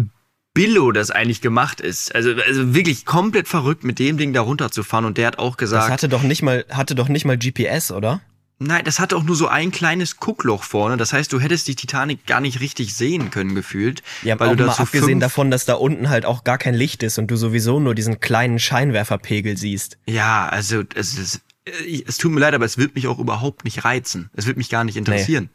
[0.54, 2.14] Billo das eigentlich gemacht ist.
[2.14, 5.04] Also, also wirklich komplett verrückt, mit dem Ding da runterzufahren.
[5.04, 7.92] Und der hat auch Das gesagt, hatte doch nicht mal, hatte doch nicht mal GPS,
[7.92, 8.20] oder?
[8.62, 10.98] Nein, das hatte auch nur so ein kleines Guckloch vorne.
[10.98, 14.02] Das heißt, du hättest die Titanic gar nicht richtig sehen können, gefühlt.
[14.22, 16.74] Ja, weil auch du mal dazu abgesehen davon, dass da unten halt auch gar kein
[16.74, 19.96] Licht ist und du sowieso nur diesen kleinen Scheinwerferpegel siehst.
[20.06, 23.64] Ja, also es, ist, äh, es tut mir leid, aber es wird mich auch überhaupt
[23.64, 24.28] nicht reizen.
[24.34, 25.48] Es wird mich gar nicht interessieren.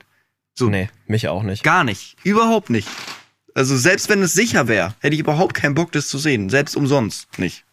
[0.57, 1.61] So, Nee, mich auch nicht.
[1.63, 2.15] gar nicht.
[2.23, 2.87] Überhaupt nicht.
[3.55, 6.49] Also selbst wenn es sicher wäre, hätte ich überhaupt keinen Bock, das zu sehen.
[6.49, 7.65] Selbst umsonst nicht.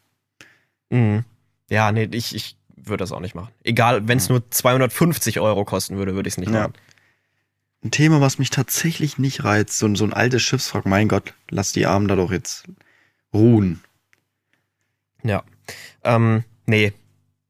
[0.90, 1.24] Mhm.
[1.68, 3.50] Ja, nee, ich, ich würde das auch nicht machen.
[3.64, 6.60] Egal, wenn es nur 250 Euro kosten würde, würde ich es nicht Ja.
[6.68, 6.72] machen.
[7.84, 11.34] Ein Thema, was mich tatsächlich nicht reizt, so, ein- so ein altes Schiffswrack, mein Gott,
[11.50, 12.64] lass die Armen da doch jetzt
[13.34, 13.82] ruhen.
[15.24, 15.42] Ja.
[16.04, 16.92] Ähm, nee.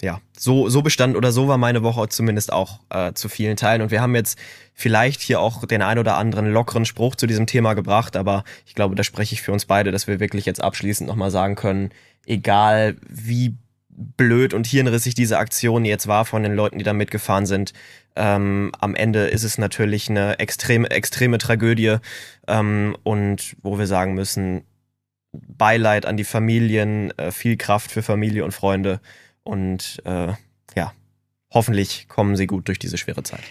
[0.05, 3.83] Ja, so, so bestand oder so war meine Woche zumindest auch äh, zu vielen Teilen.
[3.83, 4.37] Und wir haben jetzt
[4.75, 8.75] vielleicht hier auch den ein oder anderen lockeren Spruch zu diesem Thema gebracht, aber ich
[8.75, 11.91] glaube, da spreche ich für uns beide, dass wir wirklich jetzt abschließend nochmal sagen können,
[12.27, 13.55] egal wie
[13.91, 17.73] blöd und hirnrissig diese Aktion jetzt war von den Leuten, die da mitgefahren sind,
[18.17, 21.99] ähm, am Ende ist es natürlich eine extreme, extreme Tragödie
[22.49, 24.65] ähm, und wo wir sagen müssen,
[25.33, 29.01] Beileid an die Familien, äh, viel Kraft für Familie und Freunde
[29.44, 30.33] und äh,
[30.76, 30.92] ja,
[31.50, 33.42] hoffentlich kommen sie gut durch diese schwere Zeit.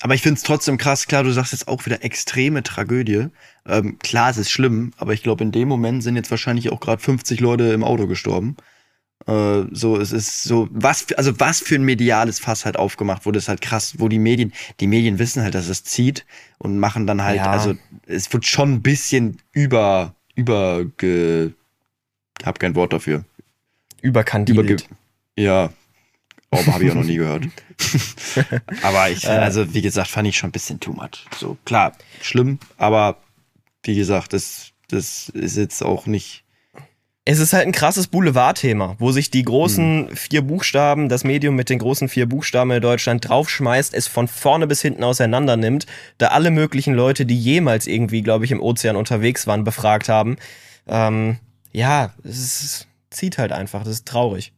[0.00, 3.26] Aber ich finde es trotzdem krass, klar, du sagst jetzt auch wieder extreme Tragödie.
[3.66, 6.78] Ähm, klar, es ist schlimm, aber ich glaube, in dem Moment sind jetzt wahrscheinlich auch
[6.78, 8.56] gerade 50 Leute im Auto gestorben.
[9.26, 13.26] Äh, so, es ist so, was, für, also was für ein mediales Fass halt aufgemacht
[13.26, 16.24] wurde, ist halt krass, wo die Medien, die Medien wissen halt, dass es zieht
[16.58, 17.50] und machen dann halt, Ja.
[17.50, 17.74] also
[18.06, 21.50] es wird schon ein bisschen über, über, ge,
[22.44, 23.24] hab kein Wort dafür.
[24.00, 24.82] Überkandidelt.
[24.82, 24.84] Überge
[25.38, 25.70] ja,
[26.50, 27.44] aber habe ich auch noch nie gehört.
[28.82, 31.26] aber ich, also wie gesagt, fand ich schon ein bisschen too much.
[31.38, 33.18] So, klar, schlimm, aber
[33.84, 36.44] wie gesagt, das, das ist jetzt auch nicht.
[37.24, 41.68] Es ist halt ein krasses Boulevardthema, wo sich die großen vier Buchstaben, das Medium mit
[41.68, 46.28] den großen vier Buchstaben in Deutschland draufschmeißt, es von vorne bis hinten auseinander nimmt, da
[46.28, 50.36] alle möglichen Leute, die jemals irgendwie, glaube ich, im Ozean unterwegs waren, befragt haben.
[50.86, 51.36] Ähm,
[51.70, 54.52] ja, es ist, zieht halt einfach, das ist traurig.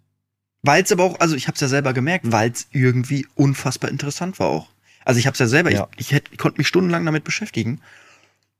[0.62, 3.90] Weil es aber auch, also ich habe es ja selber gemerkt, weil es irgendwie unfassbar
[3.90, 4.68] interessant war auch.
[5.04, 5.88] Also ich habe es ja selber, Ja.
[5.96, 7.80] ich, ich, hätt, ich konnte mich stundenlang damit beschäftigen,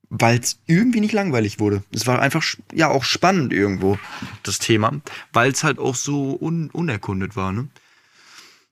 [0.09, 1.83] weil es irgendwie nicht langweilig wurde.
[1.93, 3.99] Es war einfach, ja, auch spannend irgendwo,
[4.43, 5.01] das Thema,
[5.33, 7.69] weil es halt auch so un, unerkundet war, ne?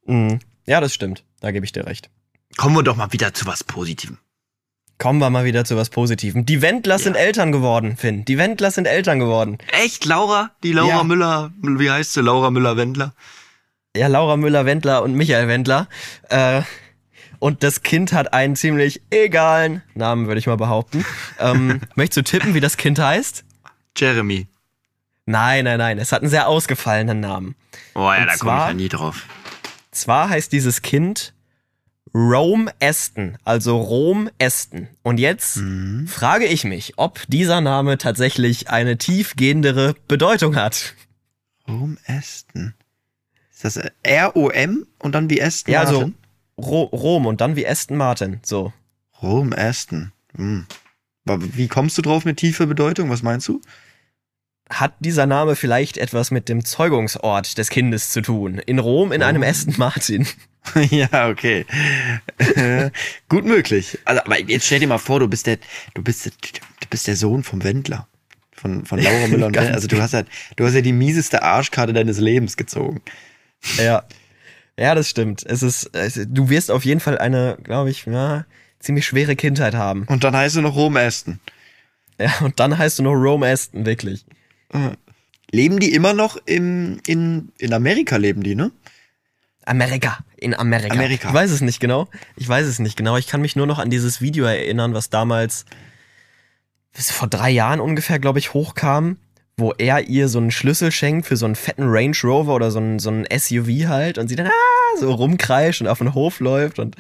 [0.06, 0.38] Mhm.
[0.66, 2.10] Ja, das stimmt, da gebe ich dir recht.
[2.56, 4.18] Kommen wir doch mal wieder zu was Positivem.
[4.98, 6.44] Kommen wir mal wieder zu was Positivem.
[6.44, 8.24] Die Wendlers sind Eltern geworden, Finn.
[8.24, 9.58] Die Wendlers sind Eltern geworden.
[9.70, 10.50] Echt, Laura?
[10.64, 11.04] Die Laura Ja.
[11.04, 12.20] Müller, wie heißt sie?
[12.20, 13.14] Laura Müller-Wendler?
[13.96, 15.88] Ja, Laura Müller-Wendler und Michael Wendler.
[16.30, 16.62] Äh,
[17.38, 21.04] und das Kind hat einen ziemlich egalen Namen, würde ich mal behaupten.
[21.38, 23.44] Ähm, möchtest du tippen, wie das Kind heißt?
[23.96, 24.48] Jeremy.
[25.26, 25.98] Nein, nein, nein.
[25.98, 27.54] Es hat einen sehr ausgefallenen Namen.
[27.94, 29.22] Oh ja, Und da komme ich ja nie drauf.
[29.92, 31.34] Zwar heißt dieses Kind
[32.14, 34.88] Rome Aston, also Rom Aston.
[35.02, 35.60] Und jetzt
[36.06, 40.94] frage ich mich, ob dieser Name tatsächlich eine tiefgehendere Bedeutung hat.
[41.68, 42.74] Rom Aston.
[43.52, 46.14] Ist das äh, R-O-M und dann wie Aston Ja, also Martin?
[46.58, 48.40] Ro Rom und dann wie Aston Martin.
[48.42, 48.72] So.
[49.22, 50.12] Rom Aston.
[50.36, 50.66] Hm.
[51.26, 53.10] Aber Wie kommst du drauf mit tiefer Bedeutung?
[53.10, 53.60] Was meinst du?
[54.70, 58.58] Hat dieser Name vielleicht etwas mit dem Zeugungsort des Kindes zu tun?
[58.58, 60.26] In Rom in einem Aston Martin.
[60.90, 61.64] ja, okay.
[63.28, 63.98] Gut möglich.
[64.04, 65.58] Also, aber jetzt stell dir mal vor, du bist der,
[65.94, 66.32] du bist, der-
[66.80, 68.06] du bist der Sohn vom Wendler.
[68.52, 69.74] Von, von Laura Müller und Wendler.
[69.74, 70.24] Also du hast ja,
[70.56, 73.00] du hast ja die mieseste Arschkarte deines Lebens gezogen.
[73.78, 74.04] Ja.
[74.78, 75.44] Ja, das stimmt.
[75.44, 78.46] Es ist, es, du wirst auf jeden Fall eine, glaube ich, ja,
[78.78, 80.04] ziemlich schwere Kindheit haben.
[80.04, 81.40] Und dann heißt du noch Rom Aston.
[82.20, 84.24] Ja, und dann heißt du noch Rome Aston, wirklich.
[85.50, 88.70] Leben die immer noch im, in, in Amerika leben die, ne?
[89.68, 90.94] Amerika, in Amerika.
[90.94, 91.28] Amerika.
[91.28, 92.08] Ich weiß es nicht genau.
[92.36, 93.16] Ich weiß es nicht genau.
[93.16, 95.64] Ich kann mich nur noch an dieses Video erinnern, was damals
[96.92, 99.18] vor drei Jahren ungefähr, glaube ich, hochkam,
[99.56, 102.78] wo er ihr so einen Schlüssel schenkt für so einen fetten Range Rover oder so
[102.78, 106.40] einen, so einen SUV halt und sie dann ah, so rumkreischt und auf den Hof
[106.40, 106.96] läuft und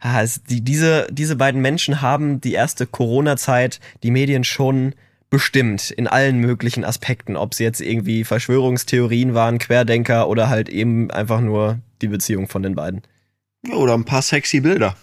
[0.00, 4.94] ah, es, die, diese, diese beiden Menschen haben die erste Corona-Zeit die Medien schon
[5.30, 11.10] bestimmt in allen möglichen Aspekten, ob sie jetzt irgendwie Verschwörungstheorien waren, Querdenker oder halt eben
[11.12, 13.02] einfach nur die Beziehung von den beiden.
[13.72, 14.96] Oder ein paar sexy Bilder.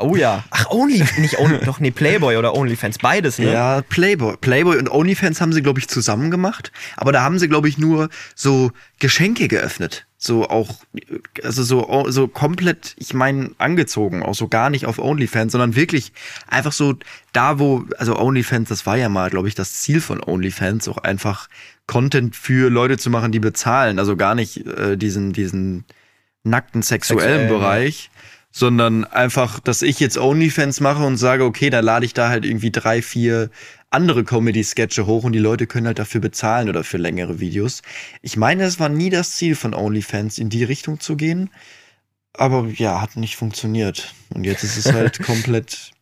[0.00, 0.44] Oh ja.
[0.50, 3.52] Ach, Only, nicht Only, doch nee, Playboy oder OnlyFans, beides, ne?
[3.52, 4.36] Ja, Playboy.
[4.36, 6.70] Playboy und OnlyFans haben sie, glaube ich, zusammen gemacht.
[6.96, 10.06] Aber da haben sie, glaube ich, nur so Geschenke geöffnet.
[10.16, 10.76] So auch,
[11.42, 14.22] also so, so komplett, ich meine, angezogen.
[14.22, 16.12] Auch so gar nicht auf OnlyFans, sondern wirklich
[16.46, 16.94] einfach so
[17.32, 20.98] da, wo, also OnlyFans, das war ja mal, glaube ich, das Ziel von OnlyFans, auch
[20.98, 21.48] einfach
[21.88, 23.98] Content für Leute zu machen, die bezahlen.
[23.98, 25.84] Also gar nicht äh, diesen, diesen
[26.44, 27.58] nackten sexuellen Sexuell, ja.
[27.58, 28.10] Bereich
[28.50, 32.46] sondern einfach, dass ich jetzt OnlyFans mache und sage, okay, da lade ich da halt
[32.46, 33.50] irgendwie drei, vier
[33.90, 37.82] andere Comedy-Sketche hoch und die Leute können halt dafür bezahlen oder für längere Videos.
[38.22, 41.50] Ich meine, es war nie das Ziel von OnlyFans, in die Richtung zu gehen.
[42.32, 44.14] Aber ja, hat nicht funktioniert.
[44.30, 45.92] Und jetzt ist es halt komplett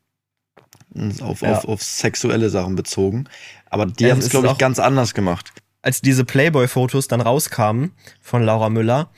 [1.21, 1.59] auf, Ja.
[1.59, 3.25] auf, auf sexuelle Sachen bezogen.
[3.71, 5.53] Aber die Ja, haben es glaube ich, ganz anders gemacht.
[5.83, 9.11] als diese Playboy-Fotos dann rauskamen von Laura Müller,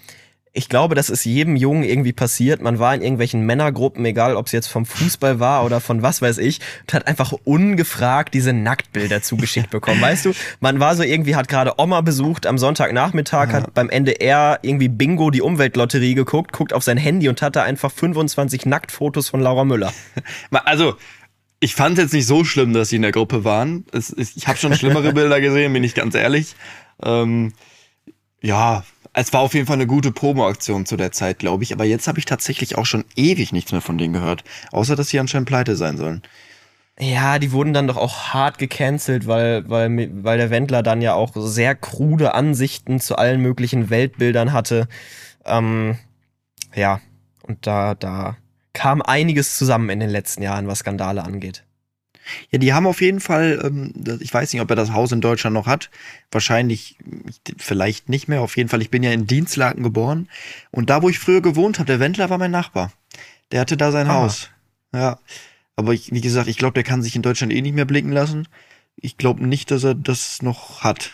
[0.58, 2.60] ich glaube, das ist jedem Jungen irgendwie passiert.
[2.60, 6.20] Man war in irgendwelchen Männergruppen, egal ob es jetzt vom Fußball war oder von was
[6.20, 10.02] weiß ich, und hat einfach ungefragt diese Nacktbilder zugeschickt bekommen.
[10.02, 14.58] Weißt du, man war so irgendwie, hat gerade Oma besucht am Sonntagnachmittag, hat beim NDR
[14.62, 19.40] irgendwie Bingo die Umweltlotterie geguckt, guckt auf sein Handy und hatte einfach 25 Nacktfotos von
[19.40, 19.92] Laura Müller.
[20.64, 20.96] Also,
[21.60, 23.84] ich fand es jetzt nicht so schlimm, dass sie in der Gruppe waren.
[23.92, 26.56] Es, ich habe schon schlimmere Bilder gesehen, bin ich ganz ehrlich.
[27.02, 27.52] Ähm,
[28.42, 28.84] ja,
[29.18, 31.72] es war auf jeden Fall eine gute Promo-Aktion zu der Zeit, glaube ich.
[31.72, 34.44] Aber jetzt habe ich tatsächlich auch schon ewig nichts mehr von denen gehört.
[34.72, 36.22] Außer, dass sie anscheinend pleite sein sollen.
[37.00, 41.14] Ja, die wurden dann doch auch hart gecancelt, weil, weil, weil der Wendler dann ja
[41.14, 44.88] auch sehr krude Ansichten zu allen möglichen Weltbildern hatte.
[45.44, 45.96] Ähm,
[46.74, 47.00] ja,
[47.42, 48.36] und da, da
[48.72, 51.64] kam einiges zusammen in den letzten Jahren, was Skandale angeht.
[52.50, 55.20] Ja, die haben auf jeden Fall, ähm, ich weiß nicht, ob er das Haus in
[55.20, 55.90] Deutschland noch hat.
[56.30, 56.96] Wahrscheinlich,
[57.58, 58.40] vielleicht nicht mehr.
[58.40, 60.28] Auf jeden Fall, ich bin ja in Dienstlaken geboren.
[60.70, 62.92] Und da, wo ich früher gewohnt habe, der Wendler war mein Nachbar.
[63.52, 64.14] Der hatte da sein ah.
[64.14, 64.50] Haus.
[64.92, 65.18] Ja.
[65.76, 68.10] Aber ich, wie gesagt, ich glaube, der kann sich in Deutschland eh nicht mehr blicken
[68.10, 68.48] lassen.
[68.96, 71.12] Ich glaube nicht, dass er das noch hat.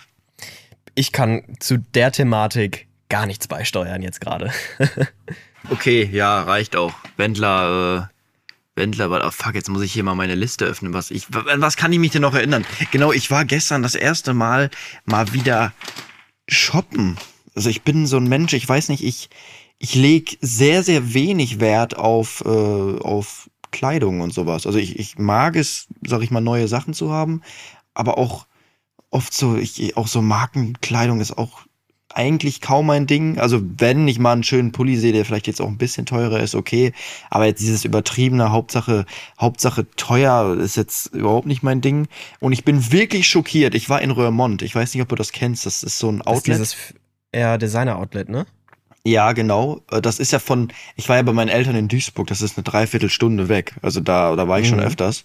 [0.94, 4.50] Ich kann zu der Thematik gar nichts beisteuern jetzt gerade.
[5.70, 6.94] okay, ja, reicht auch.
[7.16, 8.13] Wendler, äh,
[8.76, 10.94] Wendler, oh fuck, jetzt muss ich hier mal meine Liste öffnen.
[10.94, 12.66] Was ich, was kann ich mich denn noch erinnern?
[12.90, 14.70] Genau, ich war gestern das erste Mal
[15.04, 15.72] mal wieder
[16.48, 17.16] shoppen.
[17.54, 19.30] Also ich bin so ein Mensch, ich weiß nicht, ich,
[19.78, 24.66] ich leg sehr, sehr wenig Wert auf, äh, auf Kleidung und sowas.
[24.66, 27.42] Also ich, ich mag es, sag ich mal, neue Sachen zu haben,
[27.92, 28.46] aber auch
[29.10, 31.62] oft so, ich, auch so Markenkleidung ist auch
[32.14, 33.38] eigentlich kaum mein Ding.
[33.38, 36.40] Also wenn ich mal einen schönen Pulli sehe, der vielleicht jetzt auch ein bisschen teurer
[36.40, 36.92] ist, okay.
[37.30, 39.04] Aber jetzt dieses übertriebene Hauptsache,
[39.40, 42.06] Hauptsache teuer ist jetzt überhaupt nicht mein Ding.
[42.40, 43.74] Und ich bin wirklich schockiert.
[43.74, 44.62] Ich war in Röhrmond.
[44.62, 45.66] Ich weiß nicht, ob du das kennst.
[45.66, 46.60] Das ist so ein Outlet.
[46.60, 46.94] Das ist dieses
[47.34, 48.46] ja, Designer-Outlet, ne?
[49.06, 49.82] Ja, genau.
[49.90, 52.56] Äh, das ist ja von, ich war ja bei meinen Eltern in Duisburg, das ist
[52.56, 53.74] eine Dreiviertelstunde weg.
[53.82, 54.76] Also da, da war ich mhm.
[54.76, 55.24] schon öfters.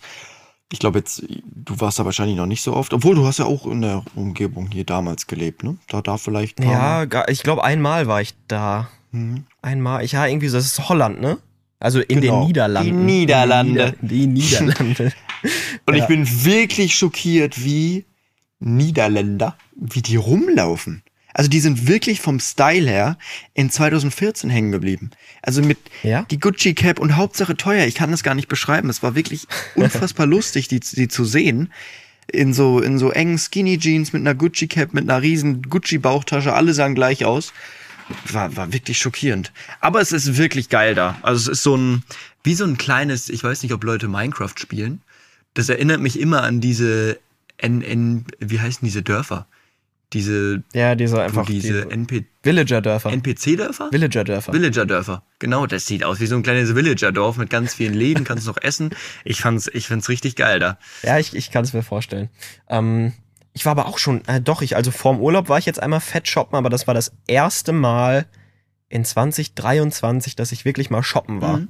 [0.72, 3.46] Ich glaube jetzt, du warst da wahrscheinlich noch nicht so oft, obwohl du hast ja
[3.46, 5.78] auch in der Umgebung hier damals gelebt, ne?
[5.88, 6.64] Da, da vielleicht.
[6.64, 8.88] Ja, ich glaube einmal war ich da.
[9.12, 9.46] Mhm.
[9.64, 11.40] Einmal, ich ja irgendwie, das ist Holland, ne?
[11.80, 12.42] Also in genau.
[12.42, 12.92] den Niederlanden.
[12.92, 13.96] Die Niederlande.
[14.02, 15.14] Die, Niederlande.
[15.86, 16.04] Und ja.
[16.04, 18.06] ich bin wirklich schockiert, wie
[18.60, 21.04] Niederländer, wie die rumlaufen.
[21.40, 23.18] Also die sind wirklich vom Style her
[23.54, 25.12] in 2014 hängen geblieben.
[25.42, 26.24] Also mit ja?
[26.30, 27.86] die Gucci Cap und Hauptsache teuer.
[27.86, 28.90] Ich kann das gar nicht beschreiben.
[28.90, 31.72] Es war wirklich unfassbar lustig, die, die zu sehen.
[32.28, 35.98] In so, in so engen Skinny Jeans mit einer Gucci Cap, mit einer riesen Gucci
[35.98, 36.52] Bauchtasche.
[36.52, 37.54] Alle sahen gleich aus.
[38.30, 39.54] War, war wirklich schockierend.
[39.80, 41.20] Aber es ist wirklich geil da.
[41.22, 42.04] Also es ist so ein,
[42.44, 45.04] wie so ein kleines, ich weiß nicht, ob Leute Minecraft spielen.
[45.54, 47.18] Das erinnert mich immer an diese,
[47.56, 49.48] N, N, wie heißen diese Dörfer?
[50.14, 55.24] Diese ja diese einfach diese, diese NP Villager Dörfer NPC Dörfer Villager Dörfer Villager Dörfer
[55.38, 58.48] genau das sieht aus wie so ein kleines Villager Dorf mit ganz vielen Läden kannst
[58.48, 58.92] noch essen.
[59.24, 60.80] Ich fand's ich find's richtig geil da.
[61.04, 62.30] Ja ich ich kann es mir vorstellen.
[62.70, 63.14] Ähm,
[63.54, 66.02] ich war aber auch schon äh, doch ich also vorm Urlaub war ich jetzt einmal
[66.02, 68.26] fett shoppen aber das war das erste Mal
[68.88, 71.58] in 2023 dass ich wirklich mal shoppen war.
[71.58, 71.68] Mhm.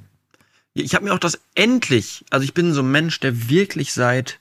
[0.72, 4.40] ich habe mir auch das endlich also ich bin so ein Mensch der wirklich seit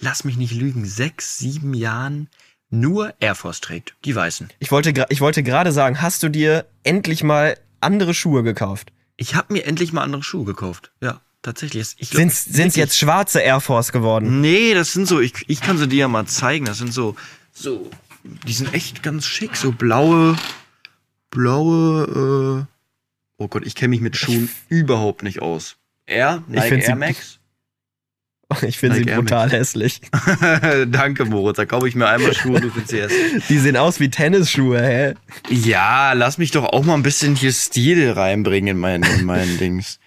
[0.00, 2.28] lass mich nicht lügen sechs sieben Jahren
[2.70, 4.48] nur Air Force trägt, die weißen.
[4.58, 8.92] Ich wollte, ich wollte gerade sagen, hast du dir endlich mal andere Schuhe gekauft?
[9.16, 10.90] Ich habe mir endlich mal andere Schuhe gekauft.
[11.00, 11.94] Ja, tatsächlich.
[11.98, 14.40] Ich glaub, sind es jetzt schwarze Air Force geworden?
[14.40, 16.66] Nee, das sind so, ich, ich kann sie dir ja mal zeigen.
[16.66, 17.16] Das sind so,
[17.52, 17.90] so,
[18.24, 19.56] die sind echt ganz schick.
[19.56, 20.36] So blaue,
[21.30, 22.72] blaue, äh,
[23.38, 25.76] oh Gott, ich kenne mich mit Schuhen ich, überhaupt nicht aus.
[26.06, 27.38] Air, Nike Air Max.
[28.62, 30.00] Ich finde sie brutal hässlich.
[30.86, 31.56] Danke, Moritz.
[31.56, 33.46] Da kaufe ich mir einmal Schuhe, du findest sie hässlich.
[33.48, 35.14] Die sehen aus wie Tennisschuhe, hä?
[35.50, 39.58] Ja, lass mich doch auch mal ein bisschen hier Stil reinbringen in meinen, in meinen
[39.58, 39.98] Dings.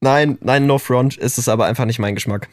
[0.00, 1.16] Nein, nein, no front.
[1.16, 2.48] Ist es aber einfach nicht mein Geschmack.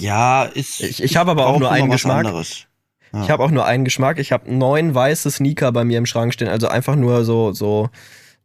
[0.00, 0.80] Ja, ist.
[0.80, 2.24] Ich, ich habe aber auch nur einen Geschmack.
[2.26, 2.66] Anderes.
[3.12, 3.24] Ja.
[3.24, 4.18] Ich habe auch nur einen Geschmack.
[4.18, 6.48] Ich habe neun weiße Sneaker bei mir im Schrank stehen.
[6.48, 7.90] Also einfach nur so, so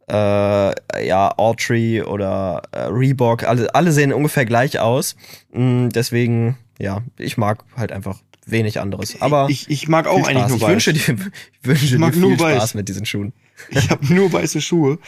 [0.08, 5.16] äh, ja, Autry oder äh, Reebok, alle, alle sehen ungefähr gleich aus.
[5.52, 9.20] Mm, deswegen, ja, ich mag halt einfach wenig anderes.
[9.20, 10.70] Aber ich, ich mag auch eigentlich nur ich weiß.
[10.70, 11.00] Wünsche dir,
[11.62, 12.74] ich wünsche ich dir viel Spaß weiß.
[12.74, 13.32] mit diesen Schuhen.
[13.70, 14.98] Ich habe nur weiße Schuhe.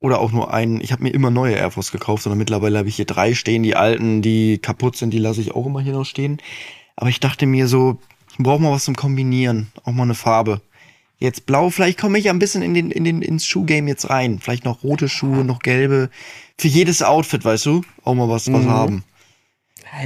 [0.00, 0.80] Oder auch nur einen.
[0.80, 3.64] Ich habe mir immer neue Air Force gekauft, sondern mittlerweile habe ich hier drei stehen.
[3.64, 6.40] Die alten, die kaputt sind, die lasse ich auch immer hier noch stehen.
[6.94, 7.98] Aber ich dachte mir so,
[8.30, 9.72] ich brauche mal was zum Kombinieren.
[9.82, 10.60] Auch mal eine Farbe.
[11.18, 14.38] Jetzt blau, vielleicht komme ich ein bisschen in den, in den, ins Schuhgame jetzt rein.
[14.38, 16.10] Vielleicht noch rote Schuhe, noch gelbe.
[16.56, 18.70] Für jedes Outfit, weißt du, auch mal was, was mhm.
[18.70, 19.04] haben.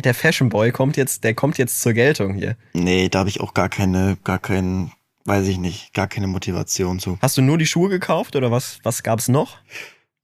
[0.05, 2.57] Der Fashion Boy kommt jetzt, der kommt jetzt zur Geltung hier.
[2.73, 4.93] Nee, da habe ich auch gar keine, gar keinen,
[5.25, 7.19] weiß ich nicht, gar keine Motivation zu.
[7.21, 9.59] Hast du nur die Schuhe gekauft oder was, was gab's noch?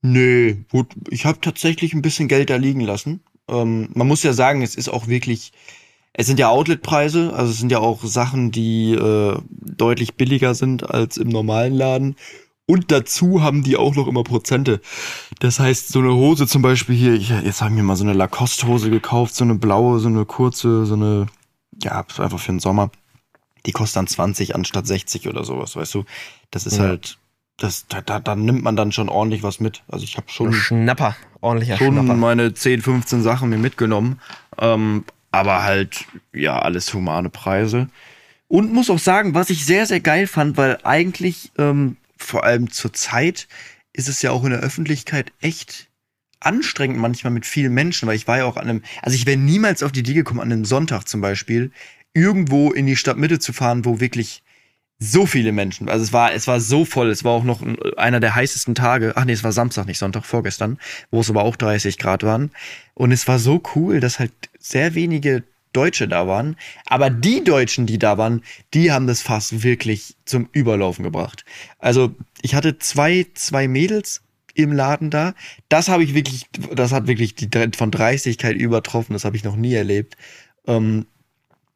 [0.01, 3.21] Nee, gut, ich habe tatsächlich ein bisschen Geld da liegen lassen.
[3.49, 5.51] Ähm, man muss ja sagen, es ist auch wirklich,
[6.13, 10.89] es sind ja Outletpreise, also es sind ja auch Sachen, die äh, deutlich billiger sind
[10.89, 12.15] als im normalen Laden.
[12.65, 14.79] Und dazu haben die auch noch immer Prozente.
[15.39, 18.13] Das heißt, so eine Hose zum Beispiel hier, ich, jetzt haben wir mal so eine
[18.13, 21.25] Lacoste-Hose gekauft, so eine blaue, so eine kurze, so eine,
[21.81, 22.91] ja, einfach für den Sommer.
[23.65, 26.05] Die kostet dann 20 anstatt 60 oder sowas, weißt du?
[26.51, 26.83] Das ist ja.
[26.83, 27.17] halt
[27.59, 29.83] das, da, da, da nimmt man dann schon ordentlich was mit.
[29.87, 32.15] Also ich habe schon, Schnapper, ordentlicher schon Schnapper.
[32.15, 34.19] meine 10, 15 Sachen mir mitgenommen.
[34.57, 37.89] Ähm, aber halt, ja, alles humane Preise.
[38.47, 42.71] Und muss auch sagen, was ich sehr, sehr geil fand, weil eigentlich, ähm, vor allem
[42.71, 43.47] zur Zeit,
[43.93, 45.89] ist es ja auch in der Öffentlichkeit echt
[46.39, 49.37] anstrengend manchmal mit vielen Menschen, weil ich war ja auch an einem, also ich wäre
[49.37, 51.71] niemals auf die Idee gekommen, an einem Sonntag zum Beispiel,
[52.13, 54.41] irgendwo in die Stadtmitte zu fahren, wo wirklich
[54.99, 57.77] so viele Menschen, also es war, es war so voll, es war auch noch ein-
[57.97, 60.77] einer der heißesten Tage, ach nee, es war Samstag, nicht Sonntag, vorgestern,
[61.09, 62.51] wo es aber auch 30 Grad waren.
[62.95, 66.57] Und es war so cool, dass halt sehr wenige Deutsche da waren.
[66.85, 68.41] Aber die Deutschen, die da waren,
[68.73, 71.45] die haben das Fass wirklich zum Überlaufen gebracht.
[71.77, 74.21] Also ich hatte zwei, zwei Mädels
[74.55, 75.33] im Laden da.
[75.69, 79.13] Das habe ich wirklich, das hat wirklich die von Dreistigkeit übertroffen.
[79.13, 80.17] Das habe ich noch nie erlebt.
[80.67, 81.05] Ähm,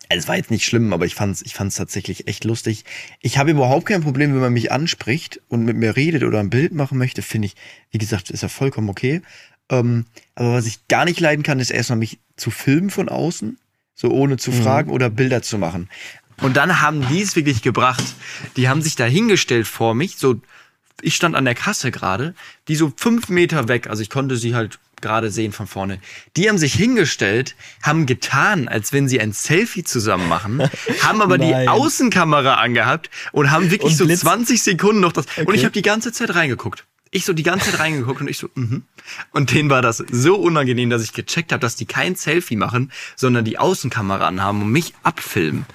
[0.09, 2.85] es war jetzt nicht schlimm, aber ich fand's, ich fand's tatsächlich echt lustig.
[3.21, 6.49] Ich habe überhaupt kein Problem, wenn man mich anspricht und mit mir redet oder ein
[6.49, 7.55] Bild machen möchte, finde ich,
[7.91, 9.21] wie gesagt, ist ja vollkommen okay.
[9.69, 13.57] Ähm, aber was ich gar nicht leiden kann, ist erstmal mich zu filmen von außen,
[13.95, 15.89] so ohne zu fragen oder Bilder zu machen.
[16.41, 18.03] Und dann haben die es wirklich gebracht.
[18.57, 20.41] Die haben sich da hingestellt vor mich, so
[21.01, 22.33] ich stand an der Kasse gerade,
[22.67, 25.99] die so fünf Meter weg, also ich konnte sie halt gerade sehen von vorne.
[26.35, 30.63] Die haben sich hingestellt, haben getan, als wenn sie ein Selfie zusammen machen,
[31.03, 31.53] haben aber die.
[31.67, 35.25] Außenkamera angehabt und haben wirklich Und so Blitz- 20 Sekunden noch das.
[35.37, 35.57] Und Okay.
[35.57, 36.85] ich habe die ganze Zeit reingeguckt.
[37.11, 38.85] Ich so die ganze Zeit reingeguckt und ich so, mhm.
[39.31, 42.91] Und denen war das so unangenehm, dass ich gecheckt habe, dass die kein Selfie machen,
[43.15, 45.67] sondern die Außenkamera anhaben und mich abfilmen.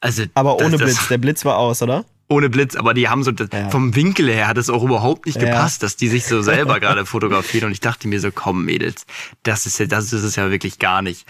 [0.00, 1.08] Also, Aber das- ohne das- Blitz.
[1.08, 2.06] Der Blitz war aus, oder?
[2.30, 3.70] Ohne Blitz, aber die haben so, das, Ja.
[3.70, 5.46] vom Winkel her hat es auch überhaupt nicht Ja.
[5.48, 9.06] gepasst, dass die sich so selber gerade fotografieren und ich dachte mir so, komm Mädels,
[9.44, 11.26] das ist ja, das ist es ja wirklich gar nicht.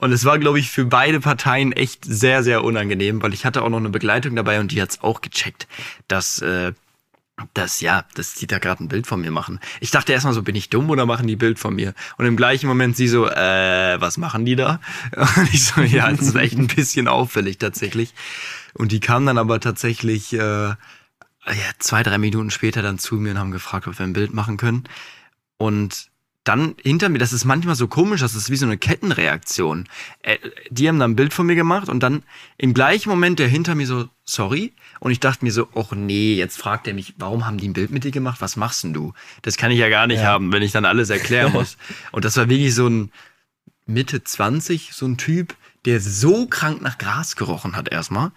[0.00, 3.62] Und es war, glaube ich, für beide Parteien echt sehr, sehr unangenehm, weil ich hatte
[3.62, 5.66] auch noch eine Begleitung dabei und die hat's auch gecheckt,
[6.08, 6.72] dass, äh,
[7.54, 9.58] dass ja, dass die da gerade ein Bild von mir machen.
[9.80, 11.94] Ich dachte erstmal so, bin ich dumm oder machen die Bild von mir?
[12.18, 14.80] Und im gleichen Moment sie so, äh, was machen die da?
[15.16, 18.12] Und ich so, ja, das ist echt ein bisschen auffällig tatsächlich.
[18.74, 20.76] Und die kamen dann aber tatsächlich äh, ja,
[21.78, 24.56] zwei, drei Minuten später dann zu mir und haben gefragt, ob wir ein Bild machen
[24.56, 24.84] können.
[25.58, 26.10] Und
[26.44, 29.88] dann hinter mir, das ist manchmal so komisch, das ist wie so eine Kettenreaktion.
[30.22, 30.38] Äh,
[30.70, 32.24] die haben dann ein Bild von mir gemacht und dann
[32.58, 34.72] im gleichen Moment der hinter mir so, sorry.
[34.98, 37.72] Und ich dachte mir so, och nee, jetzt fragt er mich, warum haben die ein
[37.74, 38.40] Bild mit dir gemacht?
[38.40, 39.12] Was machst denn du?
[39.42, 40.26] Das kann ich ja gar nicht Ja.
[40.26, 41.76] haben, wenn ich dann alles erklären muss.
[42.10, 43.12] und das war wirklich so ein
[43.86, 45.54] Mitte 20, so ein Typ,
[45.84, 48.32] der so krank nach Gras gerochen hat erstmal.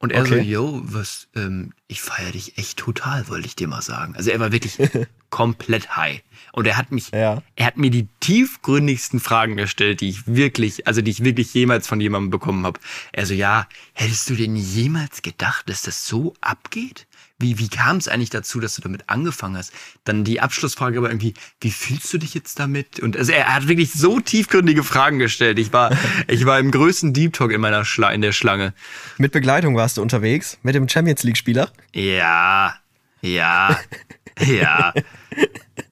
[0.00, 0.44] Und er so, Okay.
[0.44, 4.14] yo, was, ähm, ich feiere dich echt total, wollte ich dir mal sagen.
[4.14, 4.78] Also er war wirklich
[5.30, 6.22] komplett high.
[6.52, 7.42] Und er hat mich, Ja.
[7.56, 11.88] er hat mir die tiefgründigsten Fragen gestellt, die ich wirklich, also die ich wirklich jemals
[11.88, 12.78] von jemandem bekommen habe.
[13.12, 17.07] Er so, ja, hättest du denn jemals gedacht, dass das so abgeht?
[17.40, 19.72] Wie, wie kam es eigentlich dazu, dass du damit angefangen hast?
[20.02, 22.98] Dann die Abschlussfrage aber irgendwie, wie fühlst du dich jetzt damit?
[22.98, 25.58] Und also er hat wirklich so tiefgründige Fragen gestellt.
[25.60, 28.74] Ich war, ich war im größten Deep Talk in meiner Schla in der Schlange.
[29.18, 31.70] Mit Begleitung warst du unterwegs, mit dem Champions League-Spieler.
[31.94, 32.74] Ja,
[33.22, 33.78] ja,
[34.44, 34.92] ja.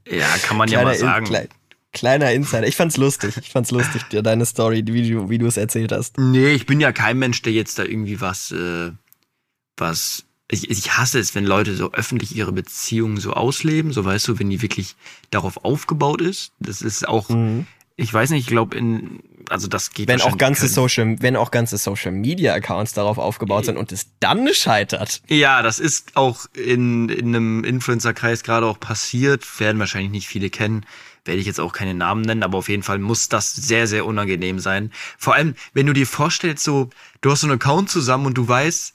[0.08, 1.26] Ja, kann man ja mal In- sagen.
[1.26, 1.48] klei-
[1.92, 2.66] kleiner Insider.
[2.66, 3.36] Ich fand's lustig.
[3.40, 6.18] Ich fand's lustig, dir deine Story, wie du, wie du es erzählt hast.
[6.18, 8.90] Nee, ich bin ja kein Mensch, der jetzt da irgendwie was, äh,
[9.76, 10.24] was.
[10.50, 14.38] Ich, ich hasse es, wenn Leute so öffentlich ihre Beziehungen so ausleben, so weißt du,
[14.38, 14.94] wenn die wirklich
[15.30, 16.52] darauf aufgebaut ist.
[16.60, 17.28] Das ist auch,
[17.96, 19.20] ich weiß nicht, ich glaube in,
[19.50, 20.12] also das geht Mhm.
[20.12, 23.90] Wenn auch ganze kein- Social, wenn auch ganze Social Media Accounts darauf aufgebaut sind und
[23.90, 25.20] es dann scheitert.
[25.28, 29.44] Ja, das ist auch in, in einem Influencer-Kreis gerade auch passiert.
[29.58, 30.86] Werden wahrscheinlich nicht viele kennen.
[31.24, 34.06] Werde ich jetzt auch keine Namen nennen, aber auf jeden Fall muss das sehr, sehr
[34.06, 34.92] unangenehm sein.
[35.18, 36.90] Vor allem, wenn du dir vorstellst, so,
[37.20, 38.92] du hast so einen Account zusammen und du weißt,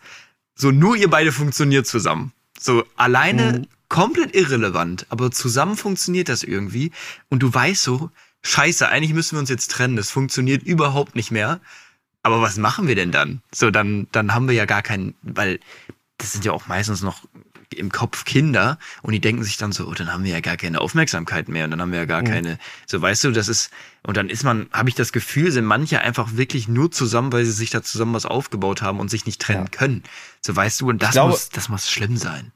[0.62, 2.34] so nur ihr beide funktioniert zusammen.
[2.60, 6.92] So alleine komplett irrelevant, aber zusammen funktioniert das irgendwie.
[7.30, 8.12] Und du weißt so,
[8.44, 9.96] scheiße, eigentlich müssen wir uns jetzt trennen.
[9.96, 11.60] Das funktioniert überhaupt nicht mehr.
[12.22, 13.42] Aber was machen wir denn dann?
[13.52, 15.60] So, dann, dann haben wir ja gar keinen, weil
[16.20, 17.24] das sind ja auch meistens noch
[17.76, 20.58] im Kopf Kinder und die denken sich dann so, oh, dann haben wir ja gar
[20.58, 23.72] keine Aufmerksamkeit mehr und dann haben wir ja gar keine, so weißt du, das ist,
[24.06, 27.46] und dann ist man, habe ich das Gefühl, sind manche einfach wirklich nur zusammen, weil
[27.46, 29.78] sie sich da zusammen was aufgebaut haben und sich nicht trennen Ja.
[29.78, 30.04] können.
[30.42, 32.52] So weißt du, und das glaube- muss, das muss schlimm sein.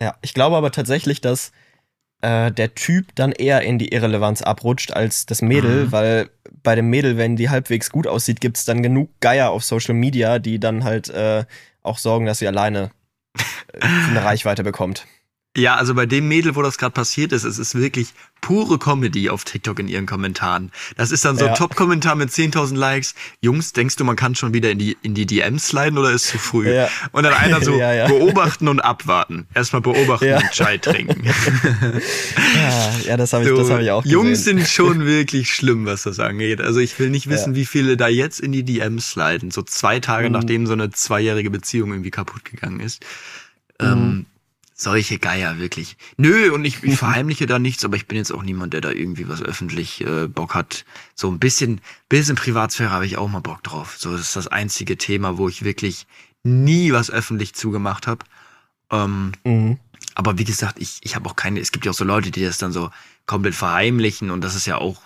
[0.00, 1.52] Ja, ich glaube aber tatsächlich, dass
[2.20, 5.92] äh, der Typ dann eher in die Irrelevanz abrutscht als das Mädel, Mhm.
[5.92, 6.30] weil
[6.62, 10.38] bei dem Mädel, wenn die halbwegs gut aussieht, gibt's dann genug Geier auf Social Media,
[10.38, 11.44] die dann halt äh,
[11.82, 12.92] auch sorgen, dass sie alleine
[13.80, 15.06] eine Reichweite bekommt.
[15.56, 18.08] Ja, also bei dem Mädel, wo das gerade passiert ist, es ist wirklich
[18.40, 20.72] pure Comedy auf TikTok in ihren Kommentaren.
[20.96, 21.54] Das ist dann so Ja.
[21.54, 23.14] Top-Kommentar mit 10.000 Likes.
[23.40, 26.26] Jungs, denkst du, man kann schon wieder in die, in die DMs sliden oder ist
[26.26, 26.68] zu früh?
[26.74, 26.88] Ja.
[27.12, 29.46] Und dann einer so, Ja, beobachten und abwarten.
[29.54, 31.22] Erstmal beobachten und Chai trinken.
[32.56, 34.12] Ja, ja das habe ich, So, das hab ich auch gesehen.
[34.18, 36.60] Jungs sind schon wirklich schlimm, was das angeht.
[36.60, 39.50] Also ich will nicht wissen, wie viele da jetzt in die DMs sliden.
[39.50, 40.32] So zwei Tage Mhm.
[40.32, 43.04] nachdem so eine zweijährige Beziehung irgendwie kaputt gegangen ist.
[43.80, 43.86] Mhm.
[43.86, 44.26] Ähm,
[44.74, 45.96] solche Geier, wirklich.
[46.16, 48.90] Nö, und ich, ich verheimliche da nichts, aber ich bin jetzt auch niemand, der da
[48.90, 50.84] irgendwie was öffentlich äh, Bock hat.
[51.14, 53.96] So ein bisschen, bisschen Privatsphäre habe ich auch mal Bock drauf.
[53.98, 56.06] So, das ist das einzige Thema, wo ich wirklich
[56.42, 58.24] nie was öffentlich zugemacht habe.
[58.90, 59.78] Ähm, Mhm.
[60.14, 62.42] aber wie gesagt, ich, ich habe auch keine, es gibt ja auch so Leute, die
[62.44, 62.90] das dann so
[63.26, 65.00] komplett verheimlichen und das ist ja auch,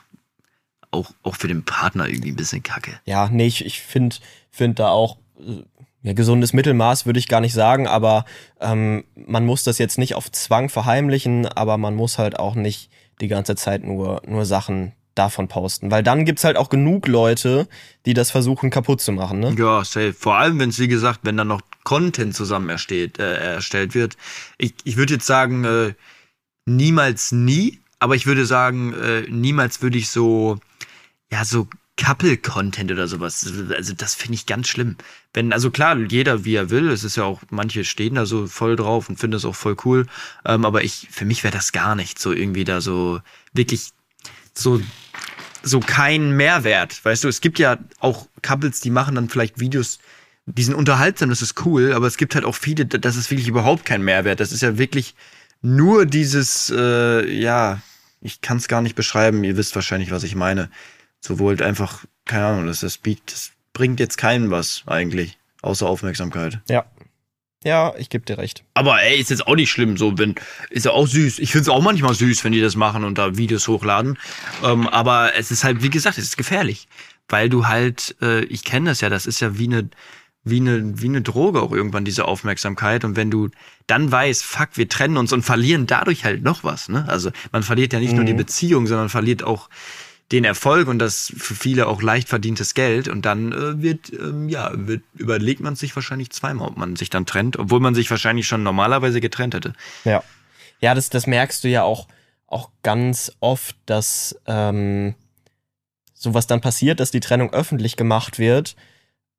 [0.90, 2.98] auch, auch für den Partner irgendwie ein bisschen kacke.
[3.04, 4.16] Ja, nee, ich, ich finde
[4.50, 5.62] find da auch äh,
[6.02, 8.24] ja, gesundes Mittelmaß würde ich gar nicht sagen, aber
[8.60, 12.90] ähm, man muss das jetzt nicht auf Zwang verheimlichen, aber man muss halt auch nicht
[13.20, 15.90] die ganze Zeit nur, nur Sachen davon posten.
[15.90, 17.68] Weil dann gibt's halt auch genug Leute,
[18.06, 19.54] die das versuchen kaputt zu machen, ne?
[19.58, 20.12] Ja, safe.
[20.12, 24.16] Vor allem, wenn es, wie gesagt, wenn dann noch Content zusammen ersteht, äh, erstellt wird.
[24.58, 25.94] Ich, ich würde jetzt sagen, äh,
[26.66, 30.58] niemals nie, aber ich würde sagen, äh, niemals würde ich so,
[31.32, 33.52] ja, so Couple-Content oder sowas.
[33.74, 34.96] Also das finde ich ganz schlimm.
[35.34, 36.88] Wenn, also klar, jeder wie er will.
[36.90, 39.76] Es ist ja auch, manche stehen da so voll drauf und finden das auch voll
[39.84, 40.06] cool.
[40.44, 43.20] Ähm, aber ich, für mich wäre das gar nicht so irgendwie da so
[43.52, 43.90] wirklich
[44.54, 44.80] so
[45.62, 47.04] so kein Mehrwert.
[47.04, 49.98] Weißt du, es gibt ja auch Couples, die machen dann vielleicht Videos,
[50.46, 53.48] die sind unterhaltsam, das ist cool, aber es gibt halt auch viele, das ist wirklich
[53.48, 54.40] überhaupt kein Mehrwert.
[54.40, 55.14] Das ist ja wirklich
[55.60, 57.82] nur dieses, äh, ja,
[58.20, 60.70] ich kann es gar nicht beschreiben, ihr wisst wahrscheinlich, was ich meine.
[61.20, 65.88] So wohl einfach, keine Ahnung, das, das, bietet, das bringt jetzt keinen was eigentlich, außer
[65.88, 66.60] Aufmerksamkeit.
[66.68, 66.84] Ja.
[67.64, 68.64] Ja, ich geb dir recht.
[68.74, 70.34] Aber ey, ist jetzt auch nicht schlimm, so wenn
[70.70, 71.38] ist ja auch süß.
[71.38, 74.18] Ich find's auch manchmal süß, wenn die das machen und da Videos hochladen.
[74.64, 76.88] Ähm, aber es ist halt, wie gesagt, es ist gefährlich,
[77.28, 79.88] weil du halt, äh, ich kenne das ja, das ist ja wie eine
[80.44, 83.48] wie eine wie eine Droge auch irgendwann diese Aufmerksamkeit und wenn du
[83.86, 87.04] dann weißt, fuck, wir trennen uns und verlieren dadurch halt noch was, ne?
[87.08, 89.68] Also man verliert ja nicht nur die Beziehung, sondern verliert auch
[90.32, 94.48] den Erfolg und das für viele auch leicht verdientes Geld und dann äh, wird ähm,
[94.48, 98.10] ja wird überlegt man sich wahrscheinlich zweimal, ob man sich dann trennt, obwohl man sich
[98.10, 99.72] wahrscheinlich schon normalerweise getrennt hätte.
[100.04, 100.22] Ja.
[100.80, 102.06] Ja, das, das merkst du ja auch,
[102.46, 105.14] auch ganz oft, dass ähm,
[106.14, 108.76] sowas dann passiert, dass die Trennung öffentlich gemacht wird,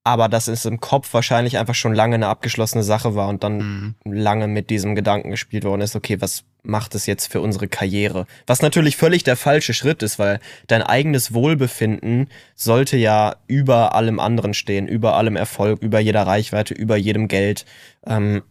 [0.09, 3.57] aber dass es im Kopf wahrscheinlich einfach schon lange eine abgeschlossene Sache war und dann
[3.57, 3.95] Mhm.
[4.11, 8.25] lange mit diesem Gedanken gespielt worden ist, okay, was macht es jetzt für unsere Karriere?
[8.47, 14.19] Was natürlich völlig der falsche Schritt ist, weil dein eigenes Wohlbefinden sollte ja über allem
[14.19, 17.65] anderen stehen, über allem Erfolg, über jeder Reichweite, über jedem Geld.
[18.05, 18.41] Ähm,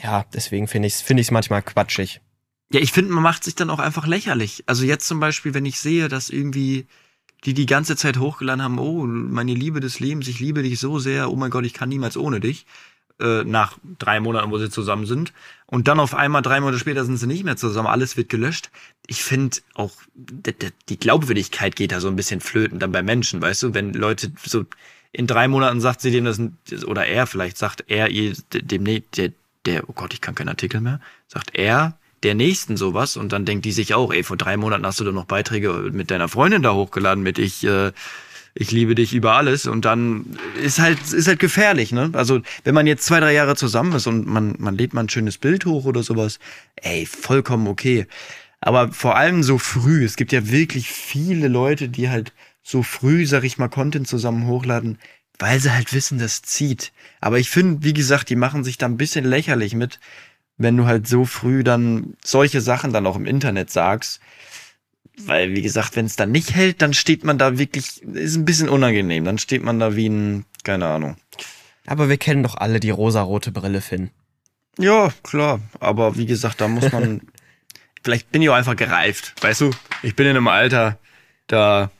[0.00, 2.20] ja, deswegen finde ich es find ich's manchmal quatschig.
[2.72, 4.62] Ja, ich finde, man macht sich dann auch einfach lächerlich.
[4.66, 6.86] Also jetzt zum Beispiel, wenn ich sehe, dass irgendwie
[7.44, 10.98] die die ganze Zeit hochgeladen haben, oh, meine Liebe des Lebens, ich liebe dich so
[10.98, 12.66] sehr, oh mein Gott, ich kann niemals ohne dich,
[13.20, 15.32] äh, nach drei Monaten, wo sie zusammen sind.
[15.66, 18.70] Und dann auf einmal, drei Monate später sind sie nicht mehr zusammen, alles wird gelöscht.
[19.06, 23.62] Ich finde auch, die Glaubwürdigkeit geht da so ein bisschen flöten dann bei Menschen, weißt
[23.62, 24.64] du, wenn Leute so
[25.12, 26.38] in drei Monaten sagt sie dem das,
[26.84, 29.32] oder er vielleicht sagt er ihr dem, ne- der,
[29.64, 33.44] der, oh Gott, ich kann keinen Artikel mehr, sagt er der Nächsten sowas und dann
[33.44, 36.28] denkt die sich auch, ey, vor drei Monaten hast du doch noch Beiträge mit deiner
[36.28, 37.92] Freundin da hochgeladen mit ich, äh,
[38.52, 42.10] ich liebe dich über alles und dann ist halt, ist halt gefährlich, ne?
[42.14, 45.08] Also, wenn man jetzt zwei, drei Jahre zusammen ist und man, man lädt mal ein
[45.08, 46.40] schönes Bild hoch oder sowas,
[46.76, 48.06] ey, vollkommen okay.
[48.60, 53.24] Aber vor allem so früh, es gibt ja wirklich viele Leute, die halt so früh,
[53.26, 54.98] sag ich mal, Content zusammen hochladen,
[55.38, 56.92] weil sie halt wissen, das zieht.
[57.20, 60.00] Aber ich finde, wie gesagt, die machen sich da ein bisschen lächerlich mit,
[60.58, 64.20] wenn du halt so früh dann solche Sachen dann auch im Internet sagst.
[65.18, 68.44] Weil, wie gesagt, wenn es dann nicht hält, dann steht man da wirklich, ist ein
[68.44, 69.24] bisschen unangenehm.
[69.24, 71.16] Dann steht man da wie ein, keine Ahnung.
[71.86, 74.10] Aber wir kennen doch alle die rosarote Brille, Finn.
[74.78, 75.60] Ja, klar.
[75.80, 77.22] Aber wie gesagt, da muss man,
[78.02, 79.34] vielleicht bin ich auch einfach gereift.
[79.40, 79.70] Weißt du,
[80.02, 80.98] ich bin in einem Alter,
[81.46, 81.90] da,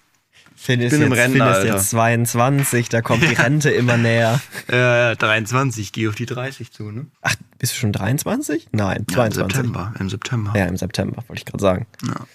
[0.66, 4.40] Finn ist, bin im jetzt, Finn ist jetzt 22, da kommt die Rente immer näher.
[4.66, 7.06] äh, 23, gehe auf die 30 zu, ne?
[7.22, 8.68] Ach, bist du schon 23?
[8.72, 9.42] Nein, Ja, 22.
[9.42, 10.52] Im September, im September.
[10.56, 11.86] Ja, im September, wollte ich gerade sagen.
[12.06, 12.26] Ja.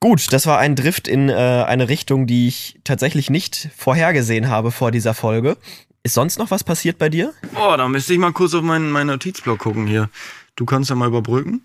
[0.00, 4.70] Gut, das war ein Drift in äh, eine Richtung, die ich tatsächlich nicht vorhergesehen habe
[4.70, 5.56] vor dieser Folge.
[6.02, 7.32] Ist sonst noch was passiert bei dir?
[7.54, 10.10] Oh, da müsste ich mal kurz auf meinen, meinen Notizblock gucken hier.
[10.54, 11.64] Du kannst ja mal überbrücken.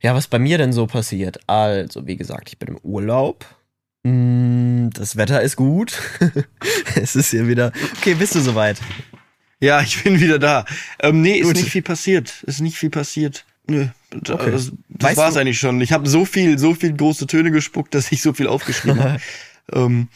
[0.00, 1.38] Ja, was bei mir denn so passiert?
[1.46, 3.46] Also, wie gesagt, ich bin im Urlaub.
[4.04, 5.98] Mm, Das Wetter ist gut.
[6.96, 7.72] es ist hier wieder.
[7.98, 8.80] Okay, bist du soweit?
[9.60, 10.64] Ja, ich bin wieder da.
[11.00, 11.56] Ähm, nee, ist Gut.
[11.56, 12.42] nicht viel passiert.
[12.44, 13.44] Ist nicht viel passiert.
[13.68, 14.50] Nö, das, Okay.
[14.50, 15.80] das Weißt war's du- eigentlich schon.
[15.80, 19.18] Ich habe so viel, so viel große Töne gespuckt, dass ich so viel aufgeschrieben habe.
[19.72, 20.08] ähm,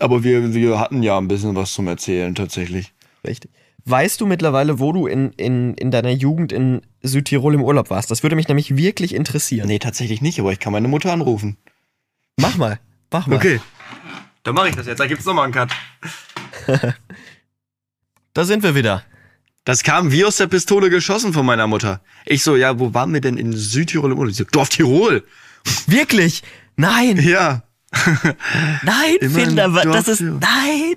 [0.00, 2.94] aber wir, wir hatten ja ein bisschen was zum Erzählen tatsächlich.
[3.26, 3.50] Richtig.
[3.84, 8.10] Weißt du mittlerweile, wo du in, in, in deiner Jugend in Südtirol im Urlaub warst?
[8.10, 9.68] Das würde mich nämlich wirklich interessieren.
[9.68, 11.58] Nee, tatsächlich nicht, aber ich kann meine Mutter anrufen.
[12.40, 12.80] Mach mal.
[13.14, 13.36] Mach mal.
[13.36, 13.60] Okay.
[14.42, 14.98] Dann mache ich das jetzt.
[14.98, 15.70] Da gibt's nochmal einen Cut.
[18.36, 19.04] Da sind wir wieder.
[19.62, 22.00] Das kam wie aus der Pistole geschossen von meiner Mutter.
[22.26, 24.32] Ich so, ja, wo waren wir denn in Südtirol im Urlaub?
[24.32, 25.22] Ich so, Dorf Tirol.
[25.86, 26.42] Wirklich?
[26.74, 27.62] Nein, Ja.
[28.82, 30.20] nein, Immer aber das ist.
[30.20, 30.96] Nein!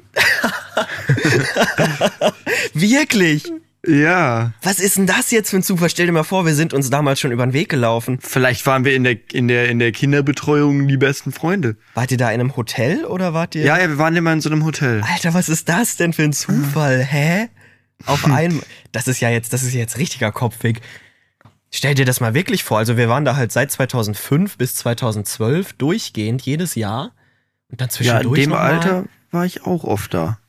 [2.74, 3.44] Wirklich?
[3.88, 4.52] Ja.
[4.62, 5.90] Was ist denn das jetzt für ein Zufall?
[5.90, 8.20] Stell dir mal vor, wir sind uns damals schon über den Weg gelaufen.
[8.22, 11.78] Vielleicht waren wir in der, in der, in der Kinderbetreuung die besten Freunde.
[11.94, 13.64] Wart ihr da in einem Hotel oder wart ihr.
[13.64, 15.02] Ja, ja, wir waren immer in so einem Hotel.
[15.10, 17.04] Alter, was ist das denn für ein Zufall?
[17.04, 17.48] Hä?
[18.06, 18.64] Auf einmal.
[18.92, 20.82] Das ist ja jetzt, das ist jetzt richtiger Kopfweg.
[21.72, 22.78] Stell dir das mal wirklich vor.
[22.78, 27.14] Also wir waren da halt seit 2005 bis 2012 durchgehend jedes Jahr.
[27.70, 28.54] Und dann Ja, in zwischendurch dem.
[28.54, 30.40] Alter war ich auch oft da.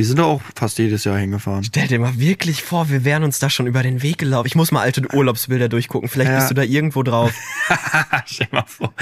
[0.00, 1.62] Wir sind da auch fast jedes Jahr hingefahren.
[1.62, 4.46] Stell dir mal wirklich vor, wir wären uns da schon über den Weg gelaufen.
[4.46, 6.08] Ich muss mal alte Urlaubsbilder durchgucken.
[6.08, 6.38] Vielleicht Ja.
[6.38, 7.34] bist du da irgendwo drauf.
[8.24, 8.94] Stell mal vor,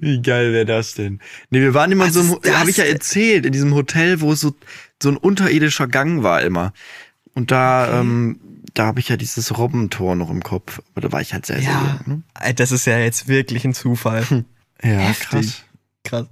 [0.00, 1.20] wie geil wäre das denn?
[1.50, 4.34] Nee, wir waren immer Was so das habe ich ja erzählt, in diesem Hotel, wo
[4.34, 4.54] so,
[5.02, 6.72] so ein unterirdischer Gang war immer.
[7.34, 8.40] Und da, ähm,
[8.72, 10.80] da habe ich ja dieses Robbentor noch im Kopf.
[10.92, 12.22] Aber da war ich halt sehr, sehr Ja, jung.
[12.32, 14.24] Alter, das ist ja jetzt wirklich ein Zufall.
[14.30, 14.46] Ne?
[14.82, 15.28] Ja, Heftig.
[15.28, 15.64] krass.
[16.04, 16.26] Krass.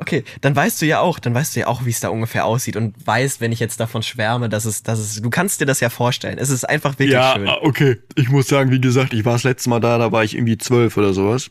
[0.00, 2.44] Okay, dann weißt du ja auch, dann weißt du ja auch, wie es da ungefähr
[2.44, 5.66] aussieht und weißt, wenn ich jetzt davon schwärme, dass es, dass es, du kannst dir
[5.66, 6.38] das ja vorstellen.
[6.38, 7.48] Es ist einfach wirklich Ja, schön.
[7.48, 7.98] okay.
[8.14, 10.56] Ich muss sagen, wie gesagt, ich war das letzte Mal da, da war ich irgendwie
[10.56, 11.50] zwölf oder sowas.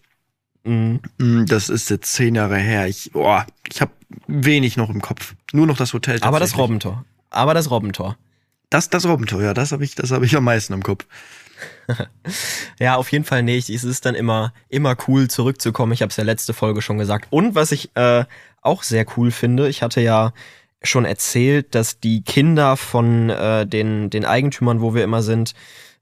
[0.64, 1.02] Mhm.
[1.18, 2.88] Mm, Das ist jetzt zehn Jahre her.
[2.88, 3.92] Ich, boah, ich habe
[4.28, 5.36] wenig noch im Kopf.
[5.52, 6.20] Nur noch das Hotel.
[6.22, 6.58] Aber das.
[6.58, 7.04] Robbentor.
[7.30, 8.18] Aber das Robbentor.
[8.70, 11.06] Das, das Robbentor, ja, das habe ich, das habe ich am meisten im Kopf.
[12.80, 13.70] Ja, auf jeden Fall nicht.
[13.70, 15.94] Es ist dann immer, immer cool zurückzukommen.
[15.94, 17.28] Ich habe es ja letzte Folge schon gesagt.
[17.32, 18.26] Und was ich äh,
[18.62, 20.34] auch sehr cool finde, ich hatte ja
[20.84, 25.56] schon erzählt, dass die Kinder von äh, den, den Eigentümern, wo wir immer sind,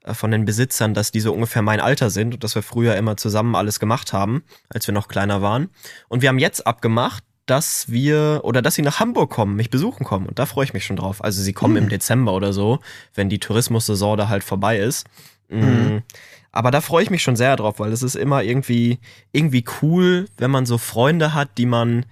[0.03, 2.95] äh, von den Besitzern, dass die so ungefähr mein Alter sind und dass wir früher
[2.95, 5.69] immer zusammen alles gemacht haben, als wir noch kleiner waren.
[6.09, 10.03] Und wir haben jetzt abgemacht, dass wir oder dass sie nach Hamburg kommen, mich besuchen
[10.03, 10.25] kommen.
[10.25, 11.23] Und da freue ich mich schon drauf.
[11.23, 12.79] Also sie kommen im Dezember oder so,
[13.13, 15.05] wenn die Tourismussaison da halt vorbei ist.
[15.49, 16.03] Mhm.
[16.51, 18.99] Aber da freue ich mich schon sehr drauf, weil es ist immer irgendwie,
[19.33, 22.05] irgendwie cool, wenn man so Freunde hat, die man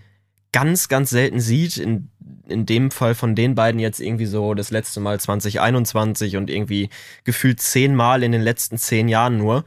[0.52, 1.78] ganz, ganz selten sieht.
[1.78, 2.10] In,
[2.48, 6.90] in dem Fall von den beiden jetzt irgendwie so das letzte Mal 2021 und irgendwie
[7.24, 9.64] gefühlt zehnmal in den letzten zehn Jahren nur.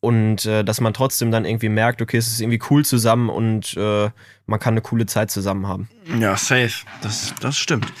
[0.00, 3.76] Und äh, dass man trotzdem dann irgendwie merkt, okay, es ist irgendwie cool zusammen und
[3.76, 4.10] äh,
[4.46, 5.88] man kann eine coole Zeit zusammen haben.
[6.20, 6.84] Ja, safe.
[7.00, 7.92] Das, das stimmt.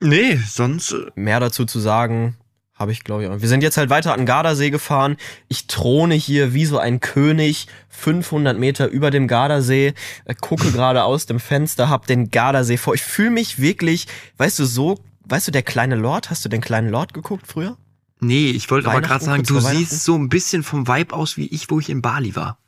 [0.00, 0.92] Nee, sonst.
[0.92, 2.36] äh, Mehr dazu zu sagen,
[2.74, 3.40] habe ich, glaube ich, auch.
[3.40, 5.16] Wir sind jetzt halt weiter an den Gardasee gefahren.
[5.48, 9.94] Ich throne hier wie so ein König, 500 Meter über dem Gardasee,
[10.24, 12.94] äh, gucke gerade aus dem Fenster, hab den Gardasee vor.
[12.94, 14.06] Ich fühle mich wirklich,
[14.38, 17.76] weißt du, so, weißt du, der kleine Lord, hast du den kleinen Lord geguckt früher?
[18.20, 21.46] Nee, ich wollte aber gerade sagen, du siehst so ein bisschen vom Vibe aus wie
[21.46, 22.58] ich, wo ich in Bali war.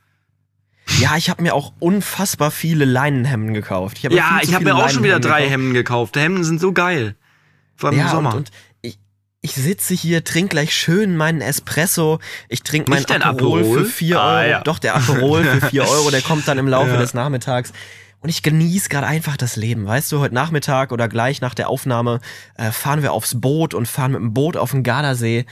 [1.01, 3.99] Ja, ich habe mir auch unfassbar viele Leinenhemden gekauft.
[3.99, 5.51] Ich hab Ja, ich habe viele mir auch schon wieder drei gekauft.
[5.53, 6.15] Hemden gekauft.
[6.15, 7.17] Die Hemden sind so geil.
[7.75, 8.31] Vor allem im Ja, Sommer.
[8.31, 8.51] und, und
[9.47, 12.19] ich, sitze hier, trink gleich schön meinen Espresso.
[12.49, 13.85] Ich trinke meinen Aperol, Aperol?
[13.85, 14.49] für 4 Ah, Euro.
[14.51, 14.61] ja.
[14.63, 16.97] Doch, der Aperol für 4 Euro, der kommt dann im Laufe Ja.
[16.99, 17.73] des Nachmittags.
[18.21, 19.87] Und ich genieße gerade einfach das Leben.
[19.87, 22.21] Weißt du, heute Nachmittag oder gleich nach der Aufnahme
[22.57, 25.47] äh, fahren wir aufs Boot und fahren mit dem Boot auf den Gardasee.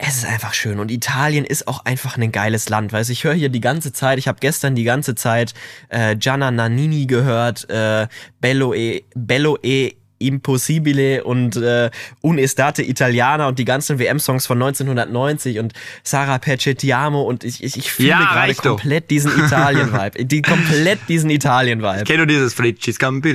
[0.00, 3.24] Es ist einfach schön und Italien ist auch einfach ein geiles Land, weißt du, ich
[3.24, 5.54] höre hier die ganze Zeit, ich habe gestern die ganze Zeit
[5.88, 8.06] äh, Gianna Nannini gehört, äh,
[8.40, 11.90] Bello e, Bello e Impossibile und äh,
[12.20, 17.92] Unestate Italiana und die ganzen WM-Songs von 1990 und Sarah Percettiamo und ich, ich, ich
[17.92, 22.04] fühle Ja, gerade komplett diesen Italien-Vibe, die komplett diesen Italien-Vibe.
[22.04, 23.32] Kennt du dieses Fricci Scampi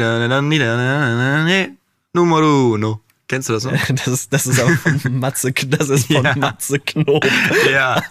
[2.15, 3.02] Numero uno?
[3.33, 3.73] Kennst du das noch?
[3.89, 6.35] Das ist, das ist aber von Matze, das ist von Ja.
[6.35, 7.25] Matze Knob.
[7.71, 8.01] ja,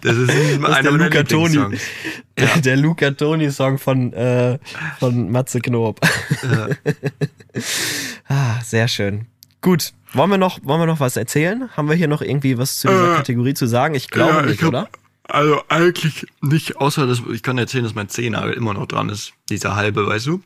[0.00, 1.56] das ist Das ist einer der Luca Toni.
[1.56, 2.62] Lieblingssongs.
[2.62, 4.58] Der, Luca Toni Song von, äh,
[4.98, 6.00] von Matze Knob.
[8.28, 9.26] ah, sehr schön.
[9.60, 9.92] Gut.
[10.12, 11.68] Wollen wir noch, wollen wir noch was erzählen?
[11.76, 13.94] Haben wir hier noch irgendwie was zu dieser Äh, Kategorie zu sagen?
[13.94, 14.88] Ich glaube Ja, nicht, ich glaub, oder?
[15.24, 19.32] Also eigentlich nicht, außer dass ich kann erzählen, dass mein Zehennagel immer noch dran ist.
[19.48, 20.42] Dieser halbe, weißt du?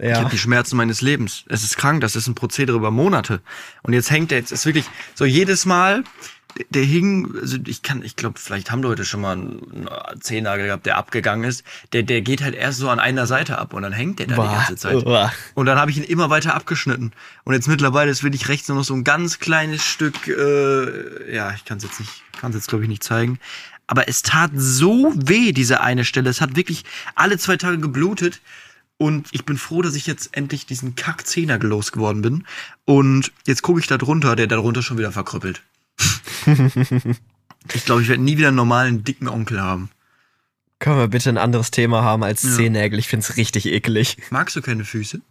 [0.00, 0.18] Ich Ja.
[0.20, 1.44] habe die Schmerzen meines Lebens.
[1.48, 3.40] Es ist krank, das ist ein Prozedere über Monate.
[3.82, 6.04] Und jetzt hängt er, jetzt ist wirklich so jedes Mal,
[6.70, 9.86] der hing, also ich kann, ich glaube, vielleicht haben Leute schon mal einen
[10.20, 11.64] Zehennagel gehabt, der abgegangen ist.
[11.92, 14.34] Der, der geht halt erst so an einer Seite ab und dann hängt der da
[14.34, 14.54] die Boah.
[14.56, 15.06] ganze Zeit.
[15.06, 15.32] Uah.
[15.54, 17.12] Und dann habe ich ihn immer weiter abgeschnitten.
[17.44, 21.52] Und jetzt mittlerweile ist wirklich rechts nur noch so ein ganz kleines Stück, äh, ja,
[21.54, 23.38] ich kann es jetzt nicht, kann es jetzt glaube ich nicht zeigen.
[23.86, 26.30] Aber es tat so weh, diese eine Stelle.
[26.30, 26.84] Es hat wirklich
[27.14, 28.40] alle zwei Tage geblutet.
[29.00, 32.46] Und ich bin froh, dass ich jetzt endlich diesen kack Zehnagel losgeworden bin.
[32.84, 35.62] Und jetzt gucke ich da drunter, der da drunter schon wieder verkrüppelt.
[37.74, 39.88] ich glaube, ich werde nie wieder einen normalen, dicken Onkel haben.
[40.80, 42.50] Können wir bitte ein anderes Thema haben als Ja.
[42.50, 42.98] Zehennägel?
[42.98, 44.18] Ich find's richtig eklig.
[44.28, 45.22] Magst du keine Füße?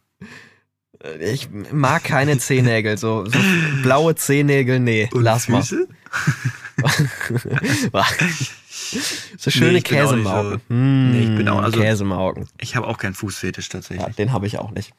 [1.20, 2.98] Ich mag keine Zehennägel.
[2.98, 3.38] So, so
[3.84, 5.64] blaue Zehennägel, nee, Und lass mal.
[9.38, 10.62] So schöne Nee, Käsemauken.
[10.68, 12.48] so- Nee, ich bin auch- Mm, also- Käsemauken.
[12.60, 14.16] Ich habe auch keinen Fußfetisch Ja, tatsächlich.
[14.16, 14.92] den habe ich auch nicht.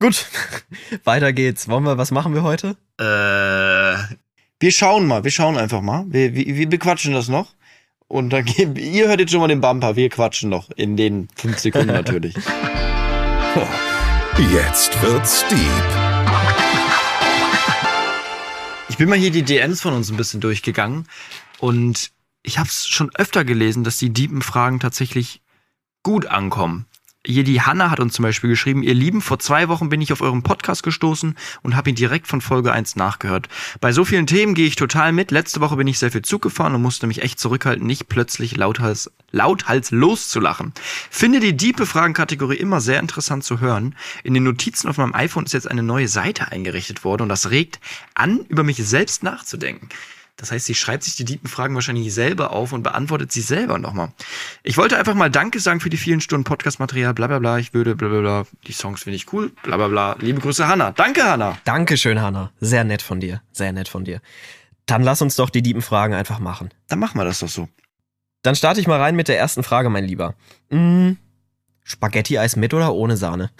[0.00, 0.26] Gut,
[1.04, 1.68] weiter geht's.
[1.68, 2.76] Wollen wir, was machen wir heute?
[2.98, 3.96] Äh,
[4.60, 6.04] wir schauen mal, wir schauen einfach mal.
[6.08, 7.54] Wir, wir, wir bequatschen das noch.
[8.08, 10.70] Und dann geben, ihr hört jetzt schon mal den Bumper, wir quatschen noch.
[10.76, 12.34] In den fünf Sekunden natürlich.
[14.52, 15.58] Jetzt wird's deep.
[18.88, 21.06] Ich bin mal hier die DMs von uns ein bisschen durchgegangen.
[21.58, 22.10] Und
[22.46, 25.42] ich habe es schon öfter gelesen, dass die diepen Fragen tatsächlich
[26.02, 26.86] gut ankommen.
[27.26, 30.12] Hier die Hanna hat uns zum Beispiel geschrieben, ihr Lieben, vor zwei Wochen bin ich
[30.12, 33.48] auf euren Podcast gestoßen und habe ihn direkt von Folge 1 nachgehört.
[33.80, 35.32] Bei so vielen Themen gehe ich total mit.
[35.32, 38.56] Letzte Woche bin ich sehr viel Zug gefahren und musste mich echt zurückhalten, nicht plötzlich
[38.56, 40.72] lauthals, lauthals loszulachen.
[41.10, 43.96] Finde die diepe Fragenkategorie immer sehr interessant zu hören.
[44.22, 47.50] In den Notizen auf meinem iPhone ist jetzt eine neue Seite eingerichtet worden und das
[47.50, 47.80] regt
[48.14, 49.88] an, über mich selbst nachzudenken.
[50.36, 53.78] Das heißt, sie schreibt sich die diepen Fragen wahrscheinlich selber auf und beantwortet sie selber
[53.78, 54.12] nochmal.
[54.62, 57.58] Ich wollte einfach mal Danke sagen für die vielen Stunden Podcast-Material, bla bla bla.
[57.58, 58.46] Ich würde bla bla bla.
[58.66, 60.16] Die Songs finde ich cool, bla bla bla.
[60.20, 60.92] Liebe Grüße, Hanna.
[60.92, 61.58] Danke, Hanna.
[61.64, 62.52] Dankeschön, Hanna.
[62.60, 63.42] Sehr nett von dir.
[63.52, 64.20] Sehr nett von dir.
[64.84, 66.70] Dann lass uns doch die diepen Fragen einfach machen.
[66.88, 67.68] Dann machen wir das doch so.
[68.42, 70.34] Dann starte ich mal rein mit der ersten Frage, mein Lieber.
[70.70, 71.12] Mm,
[71.88, 73.50] Spaghetti-Eis mit oder ohne Sahne?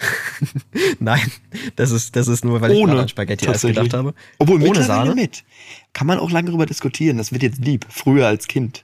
[0.99, 1.31] Nein,
[1.77, 4.13] das ist, das ist nur, weil ich Ohne, gerade an Spaghetti-Eis gedacht habe.
[4.37, 5.15] Obwohl, Ohne Sahne?
[5.15, 5.45] mit.
[5.93, 7.17] Kann man auch lange darüber diskutieren.
[7.17, 7.85] Das wird jetzt lieb.
[7.89, 8.83] Früher als Kind.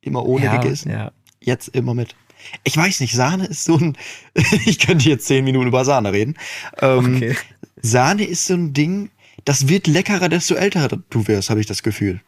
[0.00, 0.90] Immer ohne ja, gegessen.
[0.92, 1.10] ja.
[1.40, 2.14] Jetzt immer mit.
[2.62, 3.96] Ich weiß nicht, Sahne ist so ein.
[4.64, 6.36] ich könnte jetzt zehn Minuten über Sahne reden.
[6.80, 7.36] Ähm, Okay.
[7.82, 9.10] Sahne ist so ein Ding,
[9.44, 12.20] das wird leckerer, desto älter du wirst, habe ich das Gefühl.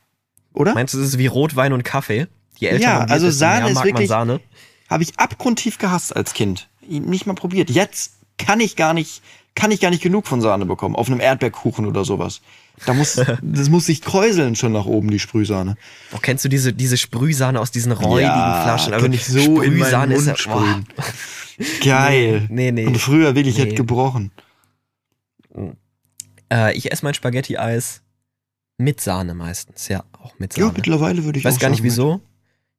[0.53, 0.75] Oder?
[0.75, 2.27] Meinst du, es ist wie Rotwein und Kaffee?
[2.59, 4.41] Je älter Ja, man wird, also Sahne ist mag wirklich- man Sahne.
[4.89, 6.69] Habe ich abgrundtief gehasst als Kind.
[6.89, 7.71] Nicht mal probiert.
[7.71, 9.23] Jetzt kann ich gar nicht,
[9.55, 10.95] kann ich gar nicht genug von Sahne bekommen.
[10.95, 12.41] Auf einem Erdbeerkuchen oder sowas.
[12.85, 15.77] Da muss, das muss sich kräuseln schon nach oben, die Sprühsahne.
[16.11, 18.93] Boah, kennst du diese, diese Sprühsahne aus diesen räudigen Flaschen?
[18.93, 20.61] Also könnte ich so in meinen Sprühsahne ist Mund ja- boah.
[20.63, 20.87] sprühen.
[21.85, 22.47] Geil.
[22.51, 22.87] Nee, nee.
[22.87, 23.63] Und früher wirklich Nee.
[23.65, 24.31] hätte gebrochen.
[26.53, 28.03] Äh, ich esse mein Spaghetti-Eis
[28.79, 29.89] mit Sahne meistens.
[29.89, 30.75] Ja, auch mit Ja, Sahne.
[30.77, 32.21] mittlerweile würde ich weiß auch gar nicht wieso.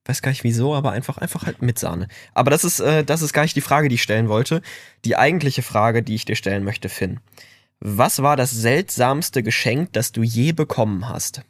[0.08, 2.08] Weiß gar nicht wieso, aber einfach, einfach halt mit Sahne.
[2.34, 4.62] Aber das ist, äh, das ist gar nicht die Frage, die ich stellen wollte.
[5.06, 7.20] Die eigentliche Frage, die ich dir stellen möchte, Finn.
[7.80, 11.42] Was war das seltsamste Geschenk, das du je bekommen hast?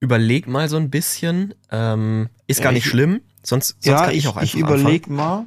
[0.00, 1.54] Überleg mal so ein bisschen.
[1.70, 4.60] Ähm, ist gar nicht ich- schlimm, sonst, sonst Ja, kann ich, ich, auch einfach ich
[4.60, 5.46] überleg mal.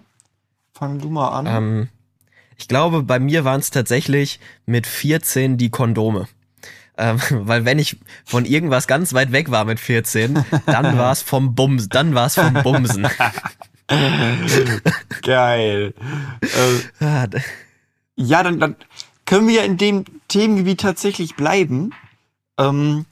[0.74, 1.48] Fang du mal an.
[1.48, 1.82] anfangen.
[1.82, 1.90] Ähm,
[2.58, 6.28] ich glaube, bei mir waren es tatsächlich mit 14 die Kondome.
[6.98, 11.22] Ähm, weil wenn ich von irgendwas ganz weit weg war mit 14, dann war es
[11.22, 13.08] vom Bums, dann war es vom Bumsen.
[15.22, 15.94] Geil.
[16.42, 17.42] äh, Ah, d-
[18.16, 18.76] ja, dann, dann
[19.26, 21.92] können wir ja in dem Themengebiet tatsächlich bleiben.
[22.58, 23.06] Ähm,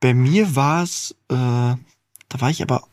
[0.00, 1.76] bei mir war es, äh, da
[2.38, 2.84] war ich aber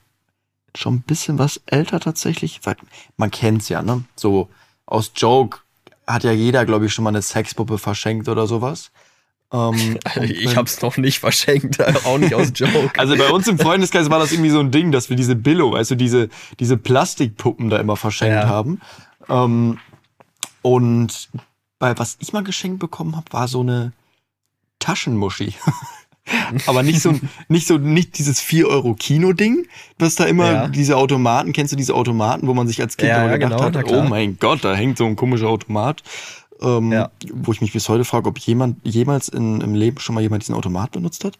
[0.75, 2.75] schon ein bisschen was älter tatsächlich, weil
[3.15, 4.03] man kennt's ja, ne?
[4.15, 4.49] So
[4.85, 5.59] aus Joke
[6.05, 8.91] hat ja jeder, glaube ich, schon mal eine Sexpuppe verschenkt oder sowas.
[9.53, 12.91] Ähm, und ich hab's noch nicht verschenkt, auch nicht aus Joke.
[12.97, 15.73] Also bei uns im Freundeskreis war das irgendwie so ein Ding, dass wir diese Billo,
[15.73, 16.29] also diese,
[16.59, 18.47] diese Plastikpuppen da immer verschenkt Ja.
[18.47, 18.81] haben.
[19.29, 19.77] Ähm,
[20.61, 21.29] und
[21.79, 23.93] bei was ich mal geschenkt bekommen habe, war so eine
[24.79, 25.53] Taschenmuschi.
[26.65, 29.65] Aber nicht so, ein- nicht so, nicht dieses 4-Euro-Kino-Ding,
[29.97, 30.67] was da immer, Ja.
[30.67, 33.59] diese Automaten, kennst du diese Automaten, wo man sich als Kind Ja, immer ja, gedacht
[33.59, 36.03] genau, na hat, oh mein Gott, da hängt so ein komischer Automat.
[36.61, 37.11] Ähm, Ja.
[37.33, 40.43] Wo ich mich bis heute frage, ob jemand jemals in, im Leben schon mal jemand
[40.43, 41.37] diesen Automat benutzt hat.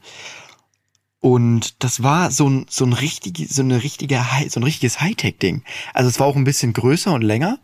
[1.20, 5.64] Und das war so ein, so ein richtige, so eine richtige, so ein richtiges Hightech-Ding.
[5.94, 7.60] Also es war auch ein bisschen größer und länger.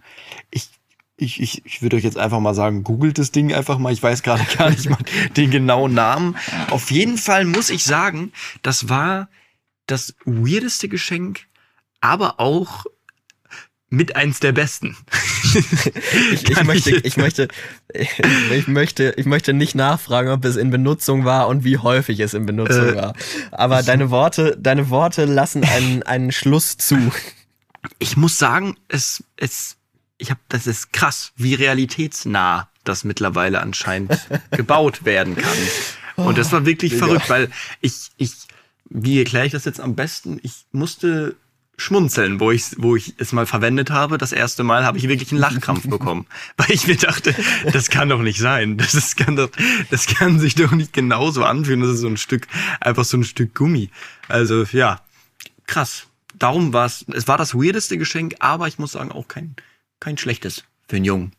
[0.49, 0.69] Ich,
[1.17, 3.93] ich, ich, ich würde euch jetzt einfach mal sagen, googelt das Ding einfach mal.
[3.93, 4.97] Ich weiß gerade gar nicht mal
[5.37, 6.35] den genauen Namen.
[6.71, 8.31] Auf jeden Fall muss ich sagen,
[8.63, 9.29] das war
[9.85, 11.45] das weirdeste Geschenk,
[12.01, 12.85] aber auch
[13.93, 14.97] mit eins der besten.
[16.31, 17.47] ich, ich, möchte, ich, möchte,
[17.93, 22.33] ich, möchte, ich möchte nicht nachfragen, ob es in Benutzung war und wie häufig es
[22.33, 23.13] in Benutzung äh, war.
[23.51, 27.11] Aber deine Worte, deine Worte lassen einen, einen Schluss zu.
[27.99, 29.77] Ich muss sagen, es, es,
[30.17, 35.57] ich habe, das ist krass, wie realitätsnah das mittlerweile anscheinend gebaut werden kann.
[36.15, 38.31] Und das war wirklich oh, verrückt, weil ich, ich,
[38.89, 40.39] wie erkläre ich das jetzt am besten?
[40.41, 41.35] Ich musste
[41.77, 44.17] schmunzeln, wo ich, wo ich es mal verwendet habe.
[44.17, 47.35] Das erste Mal habe ich wirklich einen Lachkrampf bekommen, weil ich mir dachte,
[47.71, 48.77] das kann doch nicht sein.
[48.77, 49.49] Das, ist, kann doch,
[49.89, 51.81] das kann sich doch nicht genauso anfühlen.
[51.81, 52.47] Das ist so ein Stück,
[52.79, 53.89] einfach so ein Stück Gummi.
[54.27, 55.01] Also ja,
[55.67, 56.07] krass.
[56.35, 59.55] Darum war es, es war das weirdeste Geschenk, aber ich muss sagen auch kein,
[59.99, 61.31] kein schlechtes für einen Jungen.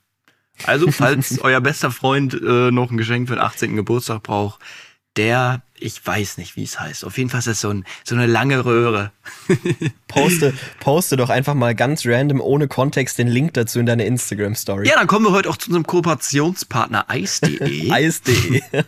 [0.62, 3.74] Also, falls euer bester Freund äh, noch ein Geschenk für den 18.
[3.76, 4.61] Geburtstag braucht,
[5.16, 7.04] der, ich weiß nicht, wie es heißt.
[7.04, 9.12] Auf jeden Fall ist es so, ein, so eine lange Röhre.
[10.08, 14.88] poste, poste doch einfach mal ganz random, ohne Kontext, den Link dazu in deine Instagram-Story.
[14.88, 17.90] Ja, dann kommen wir heute auch zu unserem Kooperationspartner Eis.de.
[17.90, 18.62] Eis.de.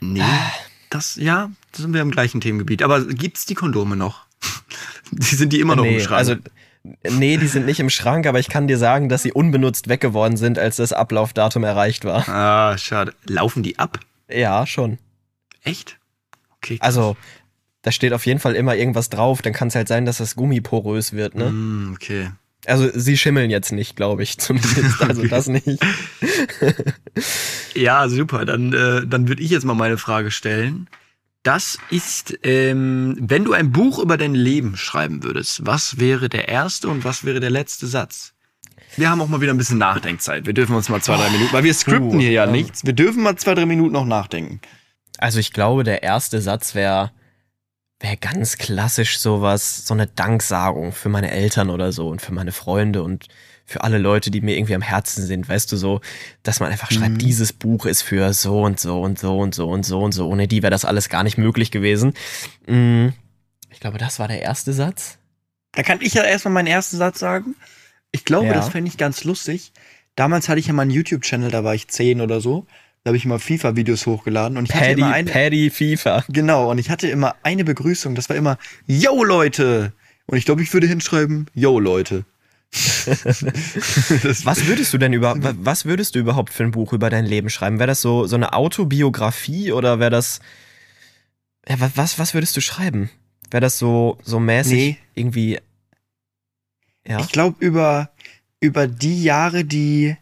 [0.00, 0.22] nee,
[0.90, 2.82] das, ja, da sind wir im gleichen Themengebiet.
[2.82, 4.24] Aber gibt's die Kondome noch?
[5.10, 6.18] die sind die immer noch nee, im Schrank.
[6.18, 6.36] Also,
[7.02, 10.36] Nee, die sind nicht im Schrank, aber ich kann dir sagen, dass sie unbenutzt weggeworden
[10.36, 12.28] sind, als das Ablaufdatum erreicht war.
[12.28, 13.14] Ah, schade.
[13.26, 13.98] Laufen die ab?
[14.28, 14.98] Ja, schon.
[15.62, 15.98] Echt?
[16.58, 16.76] Okay.
[16.76, 16.86] Krass.
[16.86, 17.16] Also,
[17.80, 19.40] da steht auf jeden Fall immer irgendwas drauf.
[19.40, 21.50] Dann kann es halt sein, dass das Gummi porös wird, ne?
[21.50, 22.30] Mm, okay.
[22.66, 25.02] Also, sie schimmeln jetzt nicht, glaube ich, zumindest.
[25.02, 25.30] Also, okay.
[25.30, 25.66] das nicht.
[27.74, 28.44] ja, super.
[28.44, 30.88] Dann, äh, dann würde ich jetzt mal meine Frage stellen.
[31.44, 36.48] Das ist, ähm, wenn du ein Buch über dein Leben schreiben würdest, was wäre der
[36.48, 38.32] erste und was wäre der letzte Satz?
[38.96, 40.46] Wir haben auch mal wieder ein bisschen Nachdenkzeit.
[40.46, 42.86] Wir dürfen uns mal zwei, drei Minuten, weil wir skripten hier ja nichts.
[42.86, 44.60] Wir dürfen mal zwei, drei Minuten noch nachdenken.
[45.18, 47.12] Also ich glaube, der erste Satz wäre
[48.00, 52.52] wäre ganz klassisch sowas, so eine Danksagung für meine Eltern oder so und für meine
[52.52, 53.28] Freunde und
[53.66, 56.00] für alle Leute, die mir irgendwie am Herzen sind, weißt du so,
[56.42, 57.18] dass man einfach schreibt, mhm.
[57.18, 60.28] dieses Buch ist für so und so und so und so und so und so.
[60.28, 62.14] Ohne die wäre das alles gar nicht möglich gewesen.
[62.66, 63.14] Mhm.
[63.70, 65.18] Ich glaube, das war der erste Satz.
[65.72, 67.56] Da kann ich ja erstmal meinen ersten Satz sagen.
[68.12, 68.54] Ich glaube, ja.
[68.54, 69.72] das fände ich ganz lustig.
[70.14, 72.66] Damals hatte ich ja mal einen YouTube-Channel, da war ich zehn oder so.
[73.02, 75.30] Da habe ich immer FIFA-Videos hochgeladen und ich Paddy, hatte immer eine.
[75.30, 76.24] Paddy FIFA.
[76.28, 78.56] Genau, und ich hatte immer eine Begrüßung, das war immer
[78.86, 79.92] Yo Leute!
[80.26, 82.24] Und ich glaube, ich würde hinschreiben, Yo Leute.
[84.44, 87.48] Was würdest du denn über was würdest du überhaupt für ein Buch über dein Leben
[87.48, 87.78] schreiben?
[87.78, 90.40] Wäre das so so eine Autobiografie oder wäre das
[91.68, 93.10] ja, was was würdest du schreiben?
[93.50, 94.98] Wäre das so so mäßig nee.
[95.14, 95.60] irgendwie
[97.06, 97.20] ja?
[97.20, 98.10] Ich glaube über
[98.60, 100.16] über die Jahre, die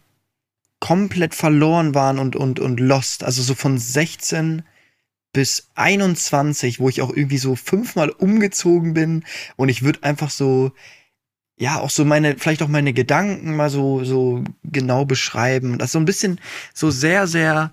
[0.80, 4.62] komplett verloren waren und und und lost, also so von 16
[5.32, 9.24] bis 21, wo ich auch irgendwie so fünfmal umgezogen bin
[9.56, 10.72] und ich würde einfach so
[11.62, 15.78] ja, auch so meine, vielleicht auch meine Gedanken mal so, so genau beschreiben.
[15.78, 16.40] Das ist so ein bisschen
[16.74, 17.70] so sehr, sehr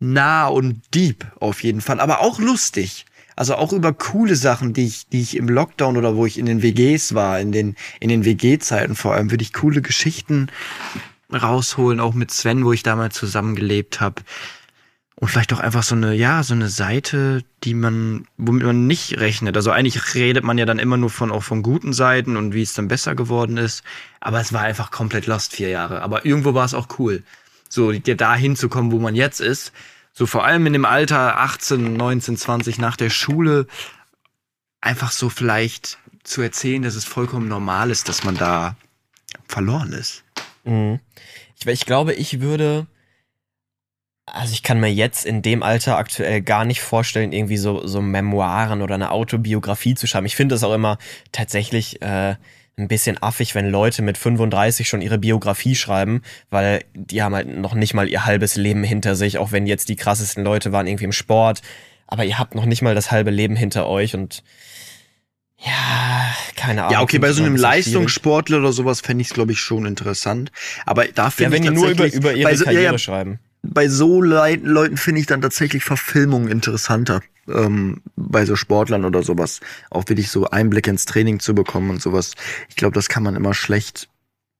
[0.00, 3.04] nah und deep auf jeden Fall, aber auch lustig.
[3.36, 6.46] Also auch über coole Sachen, die ich, die ich im Lockdown oder wo ich in
[6.46, 10.46] den WGs war, in den, in den WG-Zeiten vor allem, würde ich coole Geschichten
[11.30, 14.22] rausholen, auch mit Sven, wo ich damals zusammengelebt habe.
[15.18, 19.18] Und vielleicht auch einfach so eine, ja, so eine Seite, die man, womit man nicht
[19.18, 19.56] rechnet.
[19.56, 22.60] Also eigentlich redet man ja dann immer nur von, auch von guten Seiten und wie
[22.60, 23.82] es dann besser geworden ist.
[24.20, 26.02] Aber es war einfach komplett lost vier Jahre.
[26.02, 27.22] Aber irgendwo war es auch cool.
[27.70, 29.72] So, da hinzukommen, wo man jetzt ist.
[30.12, 33.66] So vor allem in dem Alter 18, 19, 20 nach der Schule.
[34.82, 38.76] Einfach so vielleicht zu erzählen, dass es vollkommen normal ist, dass man da
[39.48, 40.24] verloren ist.
[40.64, 41.00] Mhm.
[41.58, 42.86] Ich, ich glaube, ich würde,
[44.26, 48.02] also ich kann mir jetzt in dem Alter aktuell gar nicht vorstellen, irgendwie so, so
[48.02, 50.26] Memoiren oder eine Autobiografie zu schreiben.
[50.26, 50.98] Ich finde es auch immer
[51.30, 52.34] tatsächlich äh,
[52.76, 57.56] ein bisschen affig, wenn Leute mit 35 schon ihre Biografie schreiben, weil die haben halt
[57.56, 60.86] noch nicht mal ihr halbes Leben hinter sich, auch wenn jetzt die krassesten Leute waren
[60.86, 61.62] irgendwie im Sport.
[62.08, 64.42] Aber ihr habt noch nicht mal das halbe Leben hinter euch und
[65.58, 66.92] ja, keine Ahnung.
[66.92, 70.52] Ja, okay, bei so einem Leistungssportler oder sowas fände ich es, glaube ich, schon interessant.
[70.84, 72.98] Aber da finde ja, ich wenn die nur über, über ihre so, Karriere ja, ja,
[72.98, 73.40] schreiben
[73.72, 77.20] bei so Le Leuten finde ich dann tatsächlich Verfilmungen interessanter.
[77.48, 79.60] Ähm, bei so Sportlern oder sowas.
[79.90, 82.32] Auch wirklich so Einblick ins Training zu bekommen und sowas.
[82.68, 84.08] Ich glaube, das kann man immer schlecht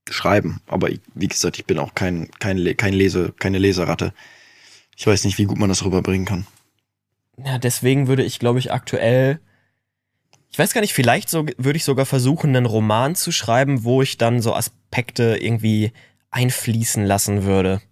[0.09, 0.61] schreiben.
[0.67, 4.13] Aber ich, wie gesagt, ich bin auch kein, kein, kein Lese, keine Leseratte.
[4.97, 6.47] Ich weiß nicht, wie gut man das rüberbringen kann.
[7.45, 9.41] Ja, deswegen würde ich, glaube ich, aktuell
[10.49, 14.01] ich weiß gar nicht, vielleicht so, würde ich sogar versuchen, einen Roman zu schreiben, wo
[14.01, 15.93] ich dann so Aspekte irgendwie
[16.31, 17.83] einfließen lassen würde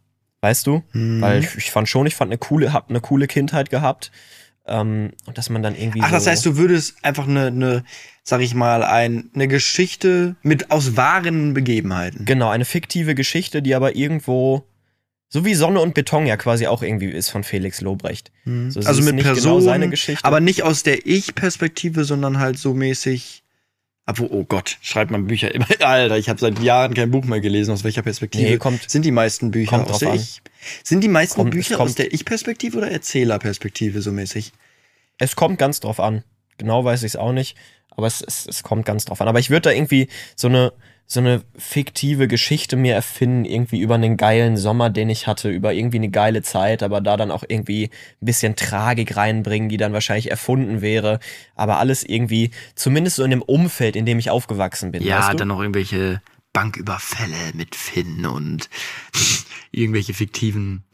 [0.45, 0.83] weißt du?
[0.93, 1.21] Mhm.
[1.23, 4.13] Weil ich, ich, fand schon, ich fand eine coole, hab eine coole Kindheit gehabt.
[4.67, 6.01] Ähm, und dass man dann irgendwie.
[6.03, 7.85] Ach, das so, heißt, du würdest einfach eine, eine
[8.23, 12.25] sag ich mal, ein, eine Geschichte mit aus wahren Begebenheiten.
[12.25, 14.67] Genau, eine fiktive Geschichte, die aber irgendwo.
[15.29, 18.31] So wie Sonne und Beton ja quasi auch irgendwie ist von Felix Lobrecht.
[18.45, 20.25] So, es also mit nicht Personen, genau seine Geschichte.
[20.25, 23.44] aber nicht aus der Ich-Perspektive, sondern halt so mäßig.
[24.07, 25.67] Obwohl, oh Gott, schreibt man Bücher immer.
[25.81, 27.71] Alter, ich habe seit Jahren kein Buch mehr gelesen.
[27.73, 30.17] Aus welcher Perspektive Nee, kommt- sind die meisten Bücher aus der an.
[30.17, 30.43] Ich?
[30.83, 34.53] Sind die meisten Kommt- Bücher kommt- aus der Ich-Perspektive oder Erzählerperspektive so mäßig?
[35.19, 36.23] Es kommt ganz drauf an.
[36.59, 37.57] Genau weiß ich es auch nicht,
[37.91, 39.29] aber es, es, es kommt ganz drauf an.
[39.29, 40.73] Aber ich würde da irgendwie so eine,
[41.07, 45.75] so eine fiktive Geschichte mir erfinden, irgendwie über einen geilen Sommer, den ich hatte, über
[45.75, 47.91] irgendwie eine geile Zeit, aber da dann auch irgendwie
[48.23, 51.21] ein bisschen Tragik reinbringen, die dann wahrscheinlich erfunden wäre.
[51.55, 55.03] Aber alles irgendwie, zumindest so in dem Umfeld, in dem ich aufgewachsen bin.
[55.03, 55.37] Ja, weißt du?
[55.37, 56.23] dann noch irgendwelche
[56.55, 58.71] Banküberfälle mit Finn und
[59.73, 60.85] irgendwelche fiktiven.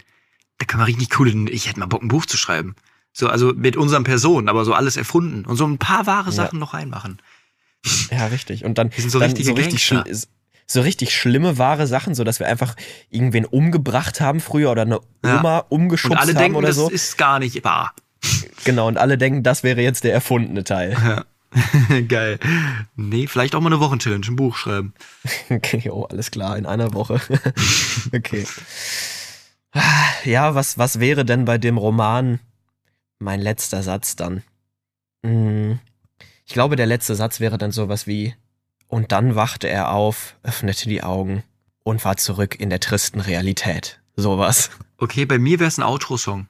[0.59, 1.33] Da kann man richtig coole.
[1.51, 2.75] Ich hätte mal Bock, ein Buch zu schreiben.
[3.13, 6.59] So, also mit unseren Personen, aber so alles erfunden und so ein paar wahre Sachen
[6.59, 7.21] noch reinmachen.
[8.11, 8.65] Ja, richtig.
[8.65, 9.93] Und dann, sind so dann so richtig
[10.67, 12.77] so richtig schlimme wahre Sachen, so dass wir einfach
[13.09, 15.41] irgendwen umgebracht haben früher oder eine Ja.
[15.41, 16.89] Oma Und umgeschubst alle haben denken, oder das so.
[16.89, 17.93] ist gar nicht wahr.
[18.65, 21.25] Genau, und alle denken, das wäre jetzt der erfundene Teil.
[22.09, 22.39] Geil.
[22.95, 24.95] Nee, vielleicht auch mal eine Wochenchallenge, ein Buch schreiben.
[25.51, 27.21] Okay, oh, alles klar, in einer Woche.
[28.15, 28.47] okay.
[30.25, 32.39] Ja, was, was wäre denn bei dem Roman
[33.19, 34.43] mein letzter Satz dann?
[35.25, 35.81] Hm,
[36.51, 38.35] Ich glaube, der letzte Satz wäre dann sowas wie,
[38.89, 41.45] und dann wachte er auf, öffnete die Augen
[41.85, 44.01] und war zurück in der tristen Realität.
[44.17, 44.71] Sowas.
[44.99, 46.49] Okay, bei mir wäre es ein Outro-Song.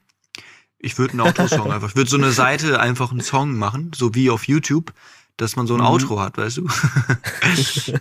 [0.79, 1.91] Ich würde einen Outro-Song einfach.
[1.91, 4.95] Ich würde so eine Seite einfach einen Song machen, so wie auf YouTube,
[5.37, 5.87] dass man so ein Mhm.
[5.89, 6.67] Outro hat, weißt du?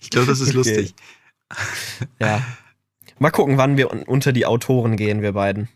[0.00, 0.56] ich glaube, das ist Okay.
[0.58, 0.94] lustig.
[2.20, 2.42] Ja.
[3.18, 5.70] Mal gucken, wann wir un- unter die Autoren gehen, wir beiden.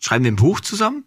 [0.00, 1.04] Schreiben wir ein Buch zusammen?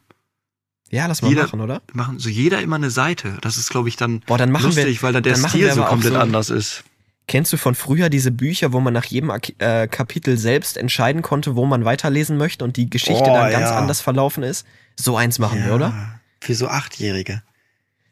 [0.92, 1.82] Ja, lass mal Jeder- machen, oder?
[1.94, 3.38] Machen so jeder immer eine Seite.
[3.42, 5.72] Das ist, glaube ich, dann Boah, dann machen wir, lustig, weil da der dann Stil
[5.72, 6.84] so komplett so- anders ist.
[7.28, 11.56] Kennst du von früher diese Bücher, wo man nach jedem äh, Kapitel selbst entscheiden konnte,
[11.56, 13.78] wo man weiterlesen möchte und die Geschichte Oh, dann ganz ja.
[13.78, 14.66] anders verlaufen ist?
[15.00, 16.20] So eins machen wir, oder?
[16.42, 17.42] Für so Achtjährige.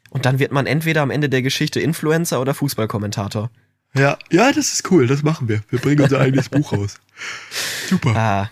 [0.08, 3.50] Und dann wird man entweder am Ende der Geschichte Influencer oder Fußballkommentator.
[3.94, 5.06] Ja, ja, das ist cool.
[5.06, 5.62] Das machen wir.
[5.68, 6.94] Wir bringen unser eigenes Buch raus.
[7.88, 8.16] Super.
[8.16, 8.50] Ah,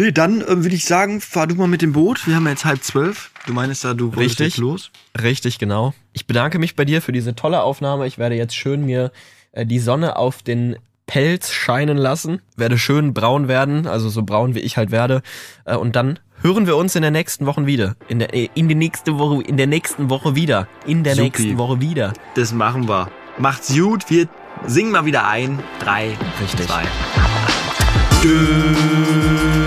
[0.00, 2.26] Nee, dann äh, würde ich sagen, fahr du mal mit dem Boot.
[2.28, 3.32] Wir haben jetzt halb zwölf.
[3.46, 4.56] Du meinst ja, du wolltest Richtig.
[4.58, 4.90] los.
[5.20, 5.92] richtig, genau.
[6.12, 8.06] Ich bedanke mich bei dir für diese tolle Aufnahme.
[8.06, 9.10] Ich werde jetzt schön mir
[9.50, 10.76] äh, die Sonne auf den
[11.08, 12.40] Pelz scheinen lassen.
[12.56, 15.22] Werde schön braun werden, also so braun wie ich halt werde.
[15.64, 17.96] Äh, und dann hören wir uns in der nächsten Woche wieder.
[18.06, 20.68] In der, äh, in die nächste Woche, in der nächsten Woche wieder.
[20.86, 21.24] In der Supi.
[21.24, 22.12] nächsten Woche wieder.
[22.36, 23.10] Das machen wir.
[23.36, 24.08] Macht's gut.
[24.08, 24.28] Wir
[24.64, 25.58] singen mal wieder ein.
[25.80, 26.68] Drei, Richtig.
[26.68, 26.84] zwei.
[28.22, 29.57] Dö.